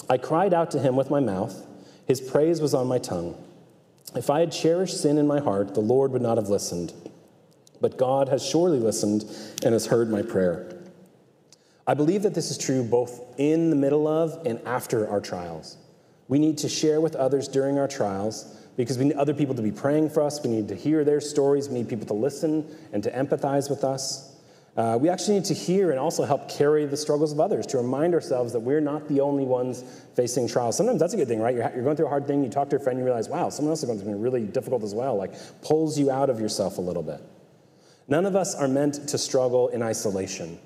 I 0.08 0.18
cried 0.18 0.54
out 0.54 0.70
to 0.72 0.78
him 0.78 0.96
with 0.96 1.10
my 1.10 1.20
mouth, 1.20 1.66
his 2.06 2.20
praise 2.20 2.60
was 2.60 2.74
on 2.74 2.86
my 2.86 2.98
tongue. 2.98 3.36
If 4.14 4.30
I 4.30 4.40
had 4.40 4.52
cherished 4.52 5.00
sin 5.00 5.18
in 5.18 5.26
my 5.26 5.40
heart, 5.40 5.74
the 5.74 5.80
Lord 5.80 6.12
would 6.12 6.22
not 6.22 6.38
have 6.38 6.48
listened. 6.48 6.92
But 7.80 7.98
God 7.98 8.28
has 8.28 8.44
surely 8.44 8.78
listened 8.78 9.24
and 9.62 9.72
has 9.72 9.86
heard 9.86 10.10
my 10.10 10.22
prayer. 10.22 10.74
I 11.86 11.94
believe 11.94 12.22
that 12.22 12.34
this 12.34 12.50
is 12.50 12.58
true 12.58 12.82
both 12.82 13.20
in 13.38 13.70
the 13.70 13.76
middle 13.76 14.06
of 14.08 14.46
and 14.46 14.60
after 14.66 15.08
our 15.08 15.20
trials. 15.20 15.76
We 16.28 16.38
need 16.38 16.58
to 16.58 16.68
share 16.68 17.00
with 17.00 17.16
others 17.16 17.48
during 17.48 17.78
our 17.78 17.88
trials 17.88 18.56
because 18.76 18.98
we 18.98 19.06
need 19.06 19.16
other 19.16 19.34
people 19.34 19.54
to 19.54 19.62
be 19.62 19.72
praying 19.72 20.10
for 20.10 20.22
us. 20.22 20.42
We 20.42 20.50
need 20.50 20.68
to 20.68 20.74
hear 20.74 21.04
their 21.04 21.20
stories. 21.20 21.68
We 21.68 21.74
need 21.74 21.88
people 21.88 22.06
to 22.06 22.14
listen 22.14 22.66
and 22.92 23.02
to 23.02 23.10
empathize 23.10 23.70
with 23.70 23.84
us. 23.84 24.27
Uh, 24.78 24.96
we 24.96 25.08
actually 25.08 25.34
need 25.34 25.44
to 25.44 25.54
hear 25.54 25.90
and 25.90 25.98
also 25.98 26.22
help 26.22 26.48
carry 26.48 26.86
the 26.86 26.96
struggles 26.96 27.32
of 27.32 27.40
others 27.40 27.66
to 27.66 27.76
remind 27.76 28.14
ourselves 28.14 28.52
that 28.52 28.60
we're 28.60 28.80
not 28.80 29.08
the 29.08 29.20
only 29.20 29.44
ones 29.44 29.82
facing 30.14 30.46
trials. 30.46 30.76
Sometimes 30.76 31.00
that's 31.00 31.14
a 31.14 31.16
good 31.16 31.26
thing, 31.26 31.40
right? 31.40 31.52
You're, 31.52 31.68
you're 31.74 31.82
going 31.82 31.96
through 31.96 32.06
a 32.06 32.10
hard 32.10 32.28
thing, 32.28 32.44
you 32.44 32.48
talk 32.48 32.70
to 32.70 32.76
a 32.76 32.78
friend, 32.78 32.96
you 32.96 33.04
realize, 33.04 33.28
wow, 33.28 33.50
someone 33.50 33.72
else 33.72 33.80
is 33.80 33.86
going 33.86 33.98
through 33.98 34.06
something 34.06 34.22
really 34.22 34.44
difficult 34.44 34.84
as 34.84 34.94
well, 34.94 35.16
like 35.16 35.32
pulls 35.62 35.98
you 35.98 36.12
out 36.12 36.30
of 36.30 36.38
yourself 36.38 36.78
a 36.78 36.80
little 36.80 37.02
bit. 37.02 37.20
None 38.06 38.24
of 38.24 38.36
us 38.36 38.54
are 38.54 38.68
meant 38.68 39.08
to 39.08 39.18
struggle 39.18 39.66
in 39.66 39.82
isolation, 39.82 40.60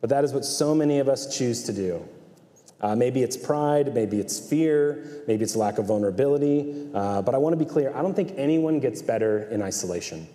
but 0.00 0.08
that 0.08 0.24
is 0.24 0.32
what 0.32 0.46
so 0.46 0.74
many 0.74 0.98
of 0.98 1.06
us 1.06 1.36
choose 1.36 1.62
to 1.64 1.74
do. 1.74 2.08
Uh, 2.80 2.96
maybe 2.96 3.22
it's 3.22 3.36
pride, 3.36 3.94
maybe 3.94 4.18
it's 4.18 4.40
fear, 4.40 5.22
maybe 5.28 5.44
it's 5.44 5.56
lack 5.56 5.76
of 5.76 5.84
vulnerability. 5.84 6.88
Uh, 6.94 7.20
but 7.20 7.34
I 7.34 7.38
want 7.38 7.52
to 7.52 7.62
be 7.62 7.70
clear 7.70 7.94
I 7.94 8.00
don't 8.00 8.14
think 8.14 8.32
anyone 8.38 8.80
gets 8.80 9.02
better 9.02 9.42
in 9.50 9.60
isolation. 9.60 10.26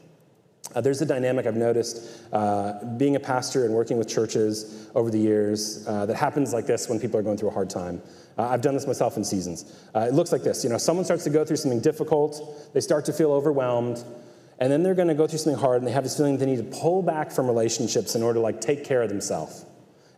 Uh, 0.73 0.81
there's 0.81 1.01
a 1.01 1.05
dynamic 1.05 1.45
I've 1.45 1.55
noticed 1.55 2.21
uh, 2.31 2.83
being 2.97 3.15
a 3.15 3.19
pastor 3.19 3.65
and 3.65 3.73
working 3.73 3.97
with 3.97 4.07
churches 4.07 4.89
over 4.95 5.09
the 5.09 5.19
years 5.19 5.85
uh, 5.87 6.05
that 6.05 6.15
happens 6.15 6.53
like 6.53 6.65
this 6.65 6.87
when 6.89 6.99
people 6.99 7.19
are 7.19 7.23
going 7.23 7.37
through 7.37 7.49
a 7.49 7.53
hard 7.53 7.69
time. 7.69 8.01
Uh, 8.37 8.47
I've 8.47 8.61
done 8.61 8.73
this 8.73 8.87
myself 8.87 9.17
in 9.17 9.23
seasons. 9.23 9.65
it 9.95 10.13
looks 10.13 10.31
like 10.31 10.43
this 10.43 10.63
you 10.63 10.69
know, 10.69 10.77
someone 10.77 11.05
starts 11.05 11.23
to 11.25 11.29
go 11.29 11.43
through 11.43 11.57
something 11.57 11.81
difficult, 11.81 12.71
they 12.73 12.81
start 12.81 13.05
to 13.05 13.13
feel 13.13 13.31
overwhelmed, 13.31 14.03
and 14.59 14.71
then 14.71 14.83
they're 14.83 14.95
going 14.95 15.07
to 15.07 15.15
go 15.15 15.25
through 15.25 15.39
something 15.39 15.59
hard 15.59 15.79
and 15.79 15.87
they 15.87 15.91
have 15.91 16.03
this 16.03 16.15
feeling 16.15 16.37
they 16.37 16.45
need 16.45 16.57
to 16.57 16.79
pull 16.79 17.01
back 17.01 17.31
from 17.31 17.47
relationships 17.47 18.15
in 18.15 18.21
order 18.21 18.37
to 18.37 18.41
like 18.41 18.61
take 18.61 18.85
care 18.85 19.01
of 19.01 19.09
themselves. 19.09 19.65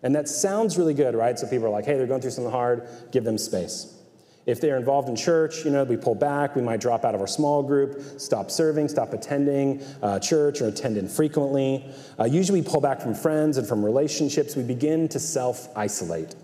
And 0.04 0.14
that 0.16 0.28
sounds 0.28 0.78
really 0.78 0.94
good, 0.94 1.16
right? 1.16 1.40
So 1.40 1.48
people 1.48 1.66
are 1.66 1.70
like, 1.70 1.86
hey, 1.86 1.94
they're 1.94 2.08
going 2.08 2.20
through 2.20 2.32
something 2.32 2.52
hard, 2.52 2.86
give 3.12 3.24
them 3.24 3.38
space. 3.38 3.98
If 4.46 4.60
they're 4.60 4.78
involved 4.78 5.08
in 5.08 5.16
church, 5.16 5.64
you 5.64 5.72
know, 5.72 5.86
we 5.86 5.96
pull 5.96 6.16
back, 6.16 6.56
we 6.56 6.62
might 6.62 6.82
drop 6.82 7.06
out 7.06 7.16
of 7.16 7.22
our 7.22 7.28
small 7.28 7.64
group, 7.64 8.20
stop 8.20 8.52
serving, 8.52 8.90
stop 8.90 9.14
attending 9.14 9.82
uh, 10.02 10.20
church 10.20 10.62
or 10.62 10.68
attend 10.68 10.98
infrequently. 10.98 11.86
Uh, 12.20 12.26
usually 12.26 12.60
we 12.60 12.68
pull 12.68 12.82
back 12.82 13.00
from 13.00 13.14
friends 13.14 13.58
and 13.58 13.66
from 13.66 13.84
relationships. 13.84 14.56
We 14.56 14.64
begin 14.64 15.08
to 15.10 15.20
self 15.20 15.70
isolate. 15.78 16.36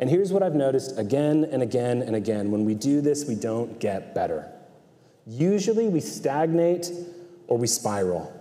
And 0.00 0.08
here's 0.08 0.32
what 0.32 0.42
I've 0.42 0.54
noticed 0.54 0.98
again 0.98 1.44
and 1.44 1.62
again 1.62 2.02
and 2.02 2.16
again 2.16 2.50
when 2.50 2.64
we 2.64 2.74
do 2.74 3.00
this, 3.00 3.26
we 3.26 3.34
don't 3.34 3.78
get 3.78 4.14
better. 4.14 4.50
Usually 5.26 5.88
we 5.88 6.00
stagnate 6.00 6.90
or 7.46 7.58
we 7.58 7.66
spiral. 7.66 8.32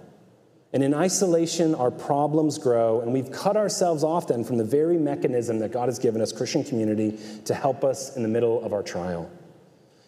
And 0.73 0.83
in 0.83 0.93
isolation, 0.93 1.75
our 1.75 1.91
problems 1.91 2.57
grow, 2.57 3.01
and 3.01 3.11
we've 3.11 3.31
cut 3.31 3.57
ourselves 3.57 4.03
off 4.03 4.27
then 4.27 4.43
from 4.43 4.57
the 4.57 4.63
very 4.63 4.97
mechanism 4.97 5.59
that 5.59 5.71
God 5.73 5.89
has 5.89 5.99
given 5.99 6.21
us, 6.21 6.31
Christian 6.31 6.63
community, 6.63 7.19
to 7.45 7.53
help 7.53 7.83
us 7.83 8.15
in 8.15 8.23
the 8.23 8.29
middle 8.29 8.63
of 8.63 8.71
our 8.71 8.81
trial. 8.81 9.29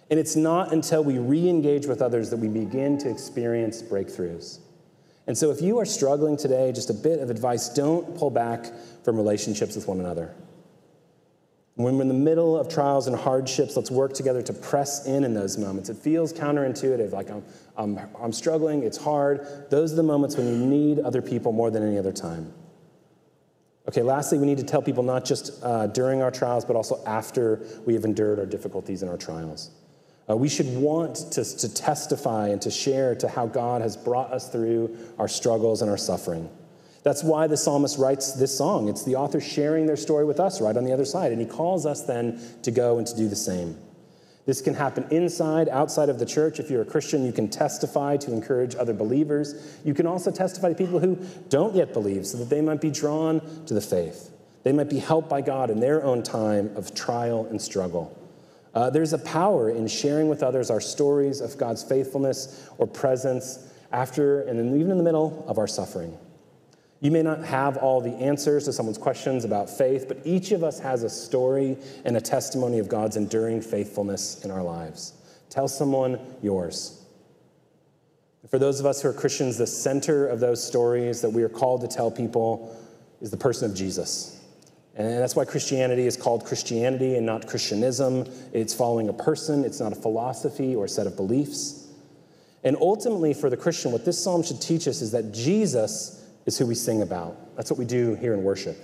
And 0.09 0.19
it's 0.19 0.35
not 0.35 0.71
until 0.71 1.03
we 1.03 1.17
re 1.17 1.49
engage 1.49 1.85
with 1.85 2.01
others 2.01 2.29
that 2.29 2.37
we 2.37 2.47
begin 2.47 2.97
to 2.99 3.09
experience 3.09 3.81
breakthroughs. 3.81 4.59
And 5.27 5.37
so, 5.37 5.51
if 5.51 5.61
you 5.61 5.79
are 5.79 5.85
struggling 5.85 6.37
today, 6.37 6.71
just 6.71 6.89
a 6.89 6.93
bit 6.93 7.19
of 7.19 7.29
advice 7.29 7.69
don't 7.69 8.15
pull 8.17 8.29
back 8.29 8.71
from 9.03 9.17
relationships 9.17 9.75
with 9.75 9.87
one 9.87 9.99
another. 9.99 10.33
When 11.75 11.95
we're 11.95 12.03
in 12.03 12.07
the 12.07 12.13
middle 12.13 12.55
of 12.55 12.69
trials 12.69 13.07
and 13.07 13.15
hardships, 13.15 13.75
let's 13.75 13.89
work 13.89 14.13
together 14.13 14.43
to 14.43 14.53
press 14.53 15.07
in 15.07 15.23
in 15.23 15.33
those 15.33 15.57
moments. 15.57 15.89
It 15.89 15.97
feels 15.97 16.31
counterintuitive, 16.31 17.11
like 17.11 17.31
I'm, 17.31 17.43
I'm, 17.75 17.99
I'm 18.21 18.31
struggling, 18.31 18.83
it's 18.83 18.97
hard. 18.97 19.69
Those 19.71 19.91
are 19.91 19.95
the 19.95 20.03
moments 20.03 20.37
when 20.37 20.47
you 20.47 20.55
need 20.55 20.99
other 20.99 21.21
people 21.21 21.51
more 21.51 21.71
than 21.71 21.81
any 21.81 21.97
other 21.97 22.11
time. 22.11 22.53
Okay, 23.87 24.03
lastly, 24.03 24.37
we 24.37 24.45
need 24.45 24.59
to 24.59 24.63
tell 24.63 24.83
people 24.83 25.03
not 25.03 25.25
just 25.25 25.63
uh, 25.63 25.87
during 25.87 26.21
our 26.21 26.31
trials, 26.31 26.63
but 26.63 26.75
also 26.75 27.03
after 27.05 27.65
we 27.85 27.95
have 27.95 28.05
endured 28.05 28.39
our 28.39 28.45
difficulties 28.45 29.01
and 29.01 29.09
our 29.09 29.17
trials. 29.17 29.71
Uh, 30.29 30.37
we 30.37 30.47
should 30.47 30.77
want 30.77 31.15
to, 31.31 31.43
to 31.43 31.73
testify 31.73 32.49
and 32.49 32.61
to 32.61 32.71
share 32.71 33.13
to 33.15 33.27
how 33.27 33.45
God 33.45 33.81
has 33.81 33.97
brought 33.97 34.31
us 34.31 34.47
through 34.47 34.95
our 35.17 35.27
struggles 35.27 35.81
and 35.81 35.91
our 35.91 35.97
suffering. 35.97 36.49
That's 37.03 37.23
why 37.23 37.47
the 37.47 37.57
psalmist 37.57 37.99
writes 37.99 38.33
this 38.33 38.57
song. 38.57 38.87
It's 38.87 39.03
the 39.03 39.15
author 39.15 39.41
sharing 39.41 39.85
their 39.85 39.97
story 39.97 40.25
with 40.25 40.39
us 40.39 40.61
right 40.61 40.75
on 40.75 40.85
the 40.85 40.93
other 40.93 41.05
side. 41.05 41.31
And 41.31 41.41
he 41.41 41.47
calls 41.47 41.85
us 41.85 42.03
then 42.03 42.41
to 42.63 42.71
go 42.71 42.97
and 42.97 43.05
to 43.05 43.15
do 43.15 43.27
the 43.27 43.35
same. 43.35 43.77
This 44.45 44.61
can 44.61 44.73
happen 44.73 45.05
inside, 45.09 45.69
outside 45.69 46.09
of 46.09 46.19
the 46.19 46.25
church. 46.25 46.59
If 46.59 46.69
you're 46.69 46.81
a 46.81 46.85
Christian, 46.85 47.25
you 47.25 47.31
can 47.31 47.49
testify 47.49 48.17
to 48.17 48.33
encourage 48.33 48.75
other 48.75 48.93
believers. 48.93 49.77
You 49.85 49.93
can 49.93 50.05
also 50.05 50.31
testify 50.31 50.69
to 50.69 50.75
people 50.75 50.99
who 50.99 51.15
don't 51.49 51.75
yet 51.75 51.93
believe 51.93 52.25
so 52.25 52.37
that 52.37 52.49
they 52.49 52.61
might 52.61 52.81
be 52.81 52.91
drawn 52.91 53.39
to 53.65 53.73
the 53.73 53.81
faith. 53.81 54.31
They 54.63 54.71
might 54.71 54.89
be 54.89 54.99
helped 54.99 55.29
by 55.29 55.41
God 55.41 55.69
in 55.69 55.79
their 55.79 56.03
own 56.03 56.23
time 56.23 56.75
of 56.75 56.93
trial 56.93 57.45
and 57.49 57.61
struggle. 57.61 58.17
Uh, 58.73 58.89
there's 58.89 59.13
a 59.13 59.17
power 59.19 59.69
in 59.69 59.87
sharing 59.87 60.29
with 60.29 60.41
others 60.41 60.69
our 60.69 60.81
stories 60.81 61.41
of 61.41 61.57
God's 61.57 61.83
faithfulness 61.83 62.69
or 62.77 62.87
presence 62.87 63.71
after 63.91 64.41
and 64.41 64.75
even 64.75 64.91
in 64.91 64.97
the 64.97 65.03
middle 65.03 65.45
of 65.47 65.57
our 65.57 65.67
suffering. 65.67 66.17
You 67.03 67.11
may 67.11 67.21
not 67.21 67.43
have 67.43 67.75
all 67.75 67.99
the 67.99 68.13
answers 68.13 68.63
to 68.63 68.71
someone's 68.71 68.97
questions 68.97 69.43
about 69.43 69.69
faith, 69.69 70.05
but 70.07 70.19
each 70.23 70.53
of 70.53 70.63
us 70.63 70.79
has 70.79 71.03
a 71.03 71.09
story 71.09 71.75
and 72.05 72.15
a 72.15 72.21
testimony 72.21 72.79
of 72.79 72.87
God's 72.87 73.17
enduring 73.17 73.59
faithfulness 73.59 74.45
in 74.45 74.49
our 74.49 74.63
lives. 74.63 75.11
Tell 75.49 75.67
someone 75.67 76.17
yours. 76.41 77.03
For 78.49 78.57
those 78.57 78.79
of 78.79 78.85
us 78.85 79.01
who 79.01 79.09
are 79.09 79.13
Christians, 79.13 79.57
the 79.57 79.67
center 79.67 80.25
of 80.25 80.39
those 80.39 80.65
stories 80.65 81.19
that 81.19 81.29
we 81.29 81.43
are 81.43 81.49
called 81.49 81.81
to 81.81 81.89
tell 81.89 82.09
people 82.09 82.73
is 83.19 83.31
the 83.31 83.37
person 83.37 83.69
of 83.69 83.75
Jesus. 83.75 84.39
And 84.95 85.05
that's 85.05 85.35
why 85.35 85.43
Christianity 85.43 86.07
is 86.07 86.15
called 86.15 86.45
Christianity 86.45 87.17
and 87.17 87.25
not 87.25 87.47
Christianism. 87.47 88.31
It's 88.53 88.73
following 88.73 89.09
a 89.09 89.13
person, 89.13 89.65
it's 89.65 89.81
not 89.81 89.91
a 89.91 89.95
philosophy 89.97 90.73
or 90.73 90.85
a 90.85 90.89
set 90.89 91.05
of 91.05 91.17
beliefs. 91.17 91.85
And 92.63 92.77
ultimately, 92.79 93.33
for 93.33 93.49
the 93.49 93.57
Christian, 93.57 93.91
what 93.91 94.05
this 94.05 94.23
psalm 94.23 94.41
should 94.41 94.61
teach 94.61 94.87
us 94.87 95.01
is 95.01 95.11
that 95.11 95.33
Jesus 95.33 96.21
is 96.45 96.57
who 96.57 96.65
we 96.65 96.75
sing 96.75 97.01
about. 97.01 97.55
That's 97.55 97.71
what 97.71 97.79
we 97.79 97.85
do 97.85 98.15
here 98.15 98.33
in 98.33 98.43
worship. 98.43 98.77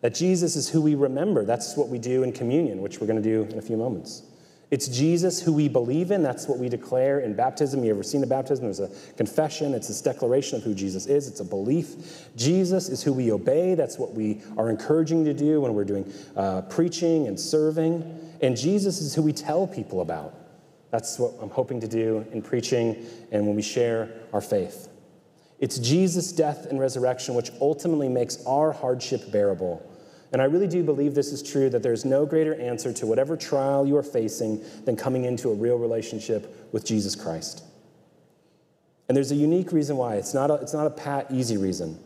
That 0.00 0.14
Jesus 0.14 0.56
is 0.56 0.68
who 0.68 0.80
we 0.80 0.94
remember. 0.94 1.44
That's 1.44 1.76
what 1.76 1.88
we 1.88 1.98
do 1.98 2.22
in 2.22 2.32
communion, 2.32 2.82
which 2.82 3.00
we're 3.00 3.06
going 3.06 3.22
to 3.22 3.28
do 3.28 3.50
in 3.52 3.58
a 3.58 3.62
few 3.62 3.76
moments. 3.76 4.22
It's 4.70 4.86
Jesus 4.86 5.40
who 5.40 5.54
we 5.54 5.66
believe 5.66 6.10
in. 6.10 6.22
That's 6.22 6.46
what 6.46 6.58
we 6.58 6.68
declare 6.68 7.20
in 7.20 7.34
baptism. 7.34 7.82
You 7.82 7.90
ever 7.90 8.02
seen 8.02 8.22
a 8.22 8.26
baptism? 8.26 8.66
There's 8.66 8.80
a 8.80 8.90
confession. 9.16 9.72
It's 9.72 9.88
this 9.88 10.02
declaration 10.02 10.58
of 10.58 10.62
who 10.62 10.74
Jesus 10.74 11.06
is. 11.06 11.26
It's 11.26 11.40
a 11.40 11.44
belief. 11.44 12.28
Jesus 12.36 12.90
is 12.90 13.02
who 13.02 13.14
we 13.14 13.32
obey. 13.32 13.74
That's 13.74 13.98
what 13.98 14.12
we 14.12 14.42
are 14.58 14.68
encouraging 14.68 15.24
to 15.24 15.32
do 15.32 15.62
when 15.62 15.72
we're 15.72 15.84
doing 15.84 16.12
uh, 16.36 16.62
preaching 16.62 17.26
and 17.26 17.40
serving. 17.40 18.36
And 18.42 18.56
Jesus 18.56 19.00
is 19.00 19.14
who 19.14 19.22
we 19.22 19.32
tell 19.32 19.66
people 19.66 20.02
about. 20.02 20.34
That's 20.90 21.18
what 21.18 21.32
I'm 21.40 21.50
hoping 21.50 21.80
to 21.80 21.88
do 21.88 22.26
in 22.32 22.42
preaching 22.42 23.06
and 23.32 23.46
when 23.46 23.56
we 23.56 23.62
share 23.62 24.10
our 24.34 24.40
faith. 24.42 24.88
It's 25.58 25.78
Jesus' 25.78 26.32
death 26.32 26.66
and 26.66 26.78
resurrection 26.78 27.34
which 27.34 27.50
ultimately 27.60 28.08
makes 28.08 28.44
our 28.46 28.72
hardship 28.72 29.30
bearable. 29.32 29.84
And 30.32 30.42
I 30.42 30.44
really 30.44 30.68
do 30.68 30.84
believe 30.84 31.14
this 31.14 31.32
is 31.32 31.42
true 31.42 31.70
that 31.70 31.82
there's 31.82 32.04
no 32.04 32.26
greater 32.26 32.54
answer 32.54 32.92
to 32.92 33.06
whatever 33.06 33.36
trial 33.36 33.86
you 33.86 33.96
are 33.96 34.02
facing 34.02 34.62
than 34.84 34.94
coming 34.94 35.24
into 35.24 35.50
a 35.50 35.54
real 35.54 35.76
relationship 35.76 36.68
with 36.72 36.84
Jesus 36.84 37.14
Christ. 37.14 37.64
And 39.08 39.16
there's 39.16 39.32
a 39.32 39.36
unique 39.36 39.72
reason 39.72 39.96
why. 39.96 40.16
It's 40.16 40.34
not 40.34 40.50
a, 40.50 40.54
it's 40.54 40.74
not 40.74 40.86
a 40.86 40.90
pat, 40.90 41.28
easy 41.30 41.56
reason. 41.56 41.98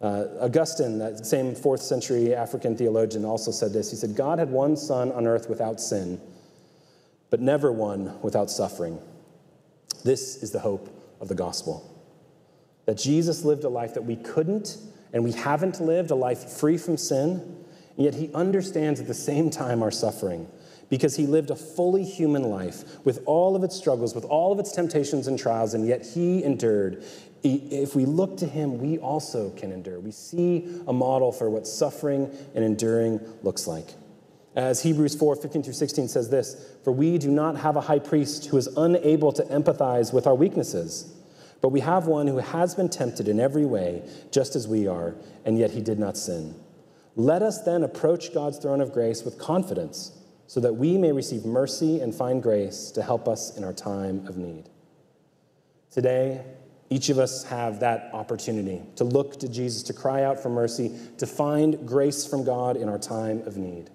Uh, 0.00 0.24
Augustine, 0.40 0.98
that 0.98 1.26
same 1.26 1.54
fourth 1.54 1.82
century 1.82 2.34
African 2.34 2.74
theologian, 2.74 3.26
also 3.26 3.50
said 3.50 3.74
this. 3.74 3.90
He 3.90 3.96
said, 3.98 4.16
God 4.16 4.38
had 4.38 4.48
one 4.48 4.74
son 4.74 5.12
on 5.12 5.26
earth 5.26 5.50
without 5.50 5.78
sin, 5.78 6.18
but 7.28 7.40
never 7.40 7.70
one 7.70 8.18
without 8.22 8.50
suffering. 8.50 8.98
This 10.02 10.42
is 10.42 10.50
the 10.50 10.60
hope 10.60 10.88
of 11.20 11.28
the 11.28 11.34
gospel 11.34 11.99
that 12.90 12.98
Jesus 12.98 13.44
lived 13.44 13.62
a 13.62 13.68
life 13.68 13.94
that 13.94 14.02
we 14.02 14.16
couldn't 14.16 14.76
and 15.12 15.22
we 15.22 15.30
haven't 15.30 15.80
lived, 15.80 16.10
a 16.10 16.14
life 16.16 16.42
free 16.42 16.76
from 16.76 16.96
sin, 16.96 17.64
yet 17.96 18.16
he 18.16 18.34
understands 18.34 18.98
at 18.98 19.06
the 19.06 19.14
same 19.14 19.48
time 19.48 19.80
our 19.80 19.92
suffering 19.92 20.48
because 20.88 21.14
he 21.14 21.24
lived 21.24 21.50
a 21.50 21.54
fully 21.54 22.02
human 22.02 22.42
life 22.42 22.82
with 23.04 23.22
all 23.26 23.54
of 23.54 23.62
its 23.62 23.76
struggles, 23.76 24.12
with 24.12 24.24
all 24.24 24.50
of 24.50 24.58
its 24.58 24.72
temptations 24.72 25.28
and 25.28 25.38
trials, 25.38 25.72
and 25.72 25.86
yet 25.86 26.04
he 26.04 26.42
endured. 26.42 27.04
If 27.44 27.94
we 27.94 28.06
look 28.06 28.36
to 28.38 28.46
him, 28.46 28.80
we 28.80 28.98
also 28.98 29.50
can 29.50 29.70
endure. 29.70 30.00
We 30.00 30.10
see 30.10 30.82
a 30.88 30.92
model 30.92 31.30
for 31.30 31.48
what 31.48 31.68
suffering 31.68 32.28
and 32.56 32.64
enduring 32.64 33.20
looks 33.44 33.68
like. 33.68 33.86
As 34.56 34.82
Hebrews 34.82 35.14
4 35.14 35.36
15 35.36 35.62
through 35.62 35.74
16 35.74 36.08
says 36.08 36.28
this 36.28 36.74
For 36.82 36.90
we 36.90 37.18
do 37.18 37.30
not 37.30 37.56
have 37.58 37.76
a 37.76 37.82
high 37.82 38.00
priest 38.00 38.46
who 38.46 38.56
is 38.56 38.66
unable 38.76 39.30
to 39.30 39.44
empathize 39.44 40.12
with 40.12 40.26
our 40.26 40.34
weaknesses 40.34 41.14
but 41.60 41.70
we 41.70 41.80
have 41.80 42.06
one 42.06 42.26
who 42.26 42.38
has 42.38 42.74
been 42.74 42.88
tempted 42.88 43.28
in 43.28 43.38
every 43.38 43.66
way, 43.66 44.02
just 44.30 44.56
as 44.56 44.66
we 44.66 44.86
are, 44.86 45.14
and 45.44 45.58
yet 45.58 45.70
he 45.70 45.80
did 45.80 45.98
not 45.98 46.16
sin. 46.16 46.54
Let 47.16 47.42
us 47.42 47.62
then 47.62 47.82
approach 47.82 48.32
God's 48.32 48.58
throne 48.58 48.80
of 48.80 48.92
grace 48.92 49.22
with 49.22 49.38
confidence, 49.38 50.12
so 50.46 50.60
that 50.60 50.74
we 50.74 50.98
may 50.98 51.12
receive 51.12 51.44
mercy 51.44 52.00
and 52.00 52.14
find 52.14 52.42
grace 52.42 52.90
to 52.92 53.02
help 53.02 53.28
us 53.28 53.56
in 53.56 53.62
our 53.62 53.72
time 53.72 54.26
of 54.26 54.36
need. 54.36 54.68
Today, 55.90 56.44
each 56.88 57.08
of 57.08 57.18
us 57.20 57.44
have 57.44 57.80
that 57.80 58.10
opportunity 58.12 58.82
to 58.96 59.04
look 59.04 59.38
to 59.40 59.48
Jesus, 59.48 59.84
to 59.84 59.92
cry 59.92 60.24
out 60.24 60.40
for 60.42 60.48
mercy, 60.48 60.92
to 61.18 61.26
find 61.26 61.86
grace 61.86 62.26
from 62.26 62.42
God 62.42 62.76
in 62.76 62.88
our 62.88 62.98
time 62.98 63.42
of 63.46 63.56
need. 63.56 63.90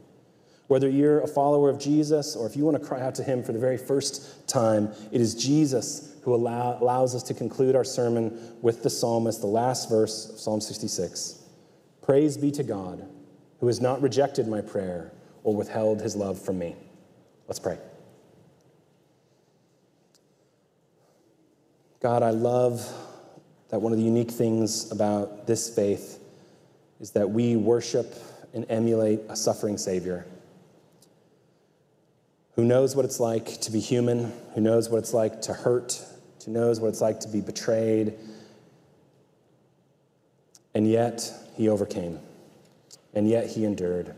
Whether 0.68 0.90
you're 0.90 1.20
a 1.20 1.28
follower 1.28 1.70
of 1.70 1.78
Jesus 1.78 2.36
or 2.36 2.48
if 2.48 2.56
you 2.56 2.64
want 2.64 2.82
to 2.82 2.88
cry 2.88 3.02
out 3.02 3.16
to 3.16 3.24
him 3.24 3.44
for 3.44 3.52
the 3.52 3.60
very 3.60 3.78
first 3.78 4.48
time, 4.48 4.90
it 5.12 5.20
is 5.20 5.36
Jesus 5.36 6.15
who 6.26 6.34
allow, 6.34 6.80
allows 6.82 7.14
us 7.14 7.22
to 7.22 7.36
conclude 7.36 7.76
our 7.76 7.84
sermon 7.84 8.58
with 8.64 8.82
the 8.82 8.90
psalmist, 8.90 9.42
the 9.42 9.48
last 9.48 9.88
verse 9.92 10.32
of 10.32 10.40
Psalm 10.40 10.60
66. 10.60 11.40
Praise 12.02 12.36
be 12.36 12.50
to 12.50 12.64
God, 12.64 13.08
who 13.60 13.68
has 13.68 13.80
not 13.80 14.02
rejected 14.02 14.48
my 14.48 14.60
prayer 14.60 15.12
or 15.44 15.56
withheld 15.56 16.02
his 16.02 16.16
love 16.16 16.42
from 16.42 16.58
me. 16.58 16.76
Let's 17.48 17.60
pray. 17.60 17.78
God, 22.02 22.24
I 22.24 22.32
love 22.32 22.92
that 23.70 23.80
one 23.80 23.92
of 23.92 24.00
the 24.00 24.04
unique 24.04 24.32
things 24.32 24.92
about 24.92 25.46
this 25.46 25.70
faith 25.70 26.20
is 27.00 27.12
that 27.12 27.30
we 27.30 27.56
worship 27.56 28.16
and 28.56 28.66
emulate 28.68 29.20
a 29.30 29.36
suffering 29.36 29.78
Savior. 29.78 30.26
who 32.56 32.64
knows 32.64 32.96
what 32.96 33.06
it's 33.06 33.20
like 33.20 33.62
to 33.62 33.72
be 33.72 33.80
human, 33.80 34.32
who 34.56 34.62
knows 34.62 34.90
what 34.90 34.98
it's 34.98 35.14
like 35.14 35.42
to 35.42 35.54
hurt, 35.54 36.02
who 36.46 36.52
knows 36.52 36.80
what 36.80 36.90
it's 36.90 37.02
like 37.02 37.20
to 37.22 37.28
be 37.28 37.42
betrayed. 37.42 38.14
And 40.74 40.90
yet, 40.90 41.32
he 41.56 41.70
overcame. 41.70 42.20
And 43.14 43.30
yet, 43.30 43.48
he 43.48 43.66
endured. 43.66 44.16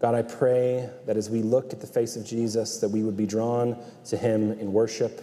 God, 0.00 0.14
I 0.14 0.22
pray 0.22 0.88
that 1.06 1.16
as 1.16 1.28
we 1.28 1.42
look 1.42 1.72
at 1.72 1.80
the 1.80 1.86
face 1.86 2.16
of 2.16 2.24
Jesus, 2.24 2.78
that 2.78 2.88
we 2.88 3.02
would 3.02 3.16
be 3.16 3.26
drawn 3.26 3.76
to 4.06 4.16
him 4.16 4.52
in 4.52 4.72
worship, 4.72 5.20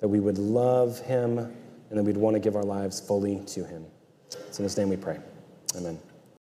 that 0.00 0.08
we 0.08 0.18
would 0.18 0.38
love 0.38 0.98
him, 1.00 1.38
and 1.38 1.98
that 1.98 2.02
we'd 2.02 2.16
want 2.16 2.34
to 2.34 2.40
give 2.40 2.56
our 2.56 2.64
lives 2.64 2.98
fully 2.98 3.40
to 3.46 3.64
him. 3.64 3.86
It's 4.30 4.58
in 4.58 4.64
his 4.64 4.76
name 4.76 4.88
we 4.88 4.96
pray. 4.96 5.18
Amen. 5.76 5.98